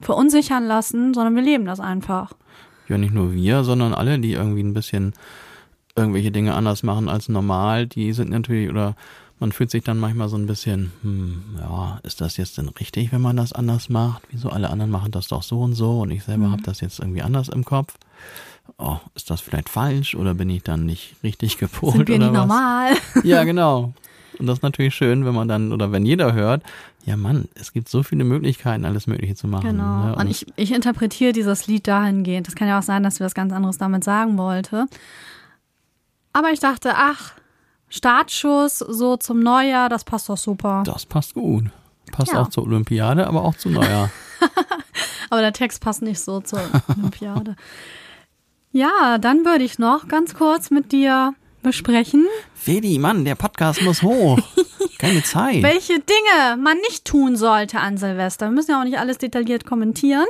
[0.00, 2.32] verunsichern lassen, sondern wir leben das einfach.
[2.88, 5.12] Ja, nicht nur wir, sondern alle, die irgendwie ein bisschen
[5.96, 8.96] irgendwelche Dinge anders machen als normal, die sind natürlich oder
[9.40, 13.10] Man fühlt sich dann manchmal so ein bisschen, hm, ja, ist das jetzt denn richtig,
[13.10, 14.22] wenn man das anders macht?
[14.30, 16.52] Wieso alle anderen machen das doch so und so und ich selber Mhm.
[16.52, 17.94] habe das jetzt irgendwie anders im Kopf?
[18.78, 22.26] Oh, ist das vielleicht falsch oder bin ich dann nicht richtig gepolt Sind wir oder
[22.30, 22.46] nicht was?
[22.48, 22.92] normal?
[23.24, 23.92] Ja, genau.
[24.38, 26.62] Und das ist natürlich schön, wenn man dann, oder wenn jeder hört,
[27.04, 29.66] ja Mann, es gibt so viele Möglichkeiten, alles Mögliche zu machen.
[29.70, 30.06] Genau.
[30.06, 30.16] Ne?
[30.16, 32.46] Und ich, ich interpretiere dieses Lied dahingehend.
[32.46, 34.86] Das kann ja auch sein, dass wir was ganz anderes damit sagen wollte.
[36.32, 37.32] Aber ich dachte, ach,
[37.90, 40.82] Startschuss so zum Neujahr, das passt doch super.
[40.86, 41.64] das passt gut.
[42.12, 42.40] Passt Ja.
[42.42, 44.10] auch zur Olympiade, aber auch zu Neujahr.
[45.32, 47.54] Aber der Text passt nicht so zur Olympiade.
[48.72, 54.02] ja, dann würde ich noch ganz kurz mit dir besprechen, Fedi, Mann, der Podcast muss
[54.02, 54.38] hoch.
[54.98, 55.62] Keine Zeit.
[55.62, 58.46] welche Dinge man nicht tun sollte an Silvester.
[58.46, 60.26] Wir müssen ja auch nicht alles detailliert kommentieren.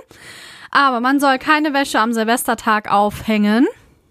[0.73, 3.67] Aber man soll keine Wäsche am Silvestertag aufhängen.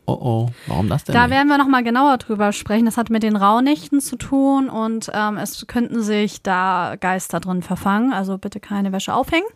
[0.09, 1.13] Oh oh, warum das denn?
[1.13, 1.31] Da nicht?
[1.31, 2.85] werden wir noch mal genauer drüber sprechen.
[2.85, 7.61] Das hat mit den Rauhnächten zu tun und ähm, es könnten sich da Geister drin
[7.61, 8.11] verfangen.
[8.11, 9.47] Also bitte keine Wäsche aufhängen.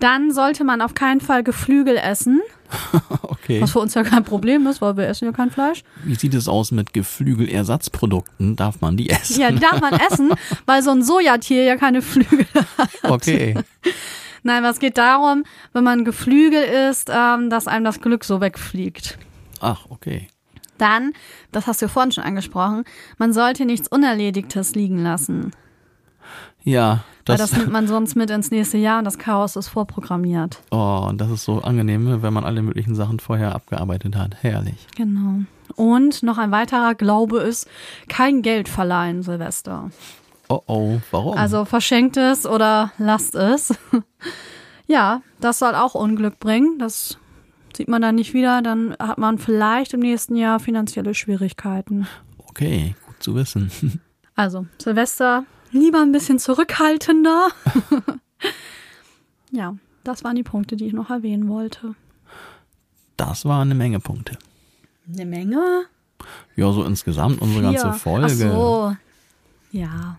[0.00, 2.40] Dann sollte man auf keinen Fall Geflügel essen,
[3.22, 3.60] okay.
[3.60, 5.82] was für uns ja kein Problem ist, weil wir essen ja kein Fleisch.
[6.04, 8.56] Wie sieht es aus mit Geflügelersatzprodukten?
[8.56, 9.40] Darf man die essen?
[9.40, 10.32] Ja, die darf man essen,
[10.66, 12.46] weil so ein Sojatier ja keine Flügel
[12.78, 12.90] hat.
[13.02, 13.54] Okay.
[14.42, 19.18] Nein, was geht darum, wenn man Geflügel isst, ähm, dass einem das Glück so wegfliegt.
[19.60, 20.28] Ach, okay.
[20.78, 21.12] Dann,
[21.52, 22.84] das hast du vorhin schon angesprochen,
[23.18, 25.50] man sollte nichts Unerledigtes liegen lassen.
[26.62, 29.68] Ja, Weil das, das nimmt man sonst mit ins nächste Jahr und das Chaos ist
[29.68, 30.60] vorprogrammiert.
[30.70, 34.36] oh, das ist so angenehm, wenn man alle möglichen Sachen vorher abgearbeitet hat.
[34.42, 34.86] Herrlich.
[34.96, 35.40] Genau.
[35.76, 37.68] Und noch ein weiterer Glaube ist,
[38.08, 39.90] kein Geld verleihen, Silvester.
[40.50, 41.38] Oh oh, warum?
[41.38, 43.72] Also verschenkt es oder lasst es.
[44.88, 46.76] ja, das soll auch Unglück bringen.
[46.80, 47.18] Das
[47.76, 48.60] sieht man dann nicht wieder.
[48.60, 52.08] Dann hat man vielleicht im nächsten Jahr finanzielle Schwierigkeiten.
[52.48, 53.70] okay, gut zu wissen.
[54.36, 57.48] Also, Silvester lieber ein bisschen zurückhaltender.
[59.50, 61.94] ja, das waren die Punkte, die ich noch erwähnen wollte.
[63.18, 64.38] Das war eine Menge Punkte.
[65.12, 65.82] Eine Menge?
[66.56, 67.92] Ja, so insgesamt unsere ganze Vier.
[67.92, 68.46] Folge.
[68.50, 68.96] Ach so.
[69.72, 70.18] Ja.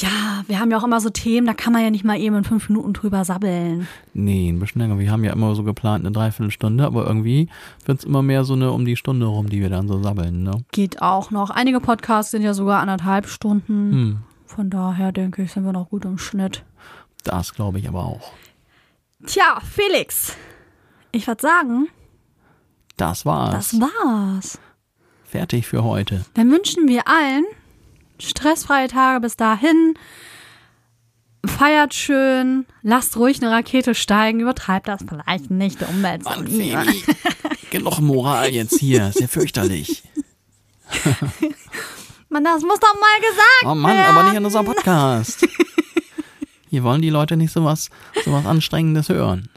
[0.00, 2.36] Ja, wir haben ja auch immer so Themen, da kann man ja nicht mal eben
[2.36, 3.86] in fünf Minuten drüber sabbeln.
[4.14, 4.98] Nee, ein bisschen länger.
[4.98, 7.48] Wir haben ja immer so geplant eine Dreiviertelstunde, aber irgendwie
[7.84, 10.42] wird es immer mehr so eine um die Stunde rum, die wir dann so sabbeln,
[10.42, 10.64] ne?
[10.72, 11.50] Geht auch noch.
[11.50, 13.92] Einige Podcasts sind ja sogar anderthalb Stunden.
[13.92, 16.64] Hm, Von daher denke ich, sind wir noch gut im Schnitt.
[17.24, 18.32] das glaube ich aber auch.
[19.26, 20.34] Tja, Felix,
[21.12, 21.88] ich würde sagen,
[22.96, 23.70] Das war's.
[23.72, 24.58] das war's.
[25.24, 26.24] Fertig für heute.
[26.34, 27.44] Dann wünschen wir allen
[28.20, 29.94] stressfreie Tage bis dahin.
[31.46, 36.22] Feiert schön, lasst ruhig eine Rakete steigen, übertreibt das vielleicht nicht, die Umwelt.
[36.24, 37.02] Mann, Feli,
[37.70, 39.08] genug Moral jetzt hier.
[39.08, 40.02] Ist ja fürchterlich.
[42.28, 44.16] Man, das muss doch mal gesagt Oh Mann, werden.
[44.16, 45.46] aber nicht in unserem Podcast.
[46.68, 47.88] Hier wollen die Leute nicht sowas,
[48.24, 49.48] sowas Anstrengendes hören.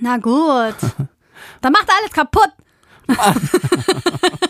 [0.00, 0.76] Na gut.
[1.60, 2.50] Dann macht alles kaputt.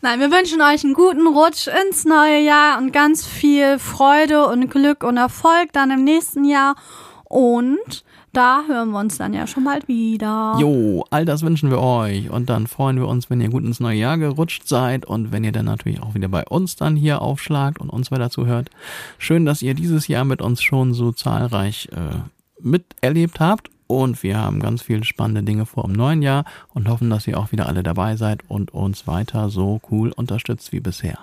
[0.00, 4.70] Nein, wir wünschen euch einen guten Rutsch ins neue Jahr und ganz viel Freude und
[4.70, 6.76] Glück und Erfolg dann im nächsten Jahr.
[7.24, 10.56] Und da hören wir uns dann ja schon bald wieder.
[10.60, 12.30] Jo, all das wünschen wir euch.
[12.30, 15.42] Und dann freuen wir uns, wenn ihr gut ins neue Jahr gerutscht seid und wenn
[15.42, 18.70] ihr dann natürlich auch wieder bei uns dann hier aufschlagt und uns weiter zuhört.
[19.18, 22.20] Schön, dass ihr dieses Jahr mit uns schon so zahlreich äh,
[22.60, 23.70] miterlebt habt.
[23.88, 27.38] Und wir haben ganz viele spannende Dinge vor im neuen Jahr und hoffen, dass ihr
[27.38, 31.18] auch wieder alle dabei seid und uns weiter so cool unterstützt wie bisher.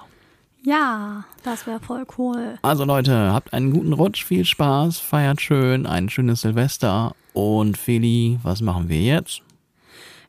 [0.63, 2.57] Ja, das wäre voll cool.
[2.63, 7.15] Also Leute, habt einen guten Rutsch, viel Spaß, feiert schön, ein schönes Silvester.
[7.33, 9.41] Und Feli, was machen wir jetzt?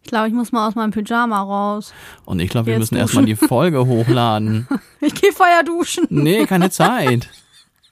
[0.02, 1.94] Ich glaube, ich muss mal aus meinem Pyjama raus.
[2.26, 4.68] Und ich glaube, wir müssen erstmal die Folge hochladen.
[5.00, 6.06] Ich gehe Feuer duschen.
[6.10, 7.30] Nee, keine Zeit.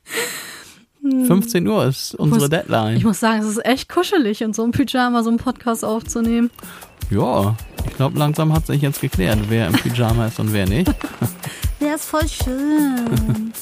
[1.26, 2.96] 15 Uhr ist unsere muss- Deadline.
[2.96, 6.50] Ich muss sagen, es ist echt kuschelig, in so einem Pyjama so einen Podcast aufzunehmen.
[7.10, 7.54] Ja,
[7.86, 10.90] ich glaube, langsam hat sich jetzt geklärt, wer im Pyjama ist und wer nicht.
[11.80, 13.52] Der ist voll schön.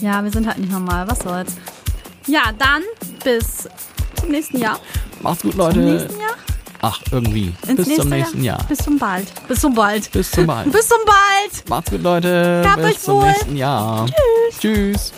[0.00, 1.06] ja, wir sind halt nicht normal.
[1.08, 1.54] Was soll's.
[2.26, 2.82] Ja, dann
[3.22, 3.68] bis
[4.18, 4.80] zum nächsten Jahr.
[5.22, 5.78] Macht's gut, Zum Leute.
[5.78, 6.30] nächsten Jahr?
[6.82, 7.52] Ach, irgendwie.
[7.68, 8.64] Ins Bis zum nächsten Jahr.
[8.68, 9.26] Bis zum bald.
[9.46, 10.10] Bis zum bald.
[10.10, 10.72] Bis zum bald.
[10.72, 11.68] Bis zum bald.
[11.68, 12.60] Macht's gut, Leute.
[12.64, 13.26] Gehabt Bis euch zum wohl.
[13.28, 14.06] nächsten Jahr.
[14.06, 14.60] Tschüss.
[14.60, 15.12] Tschüss.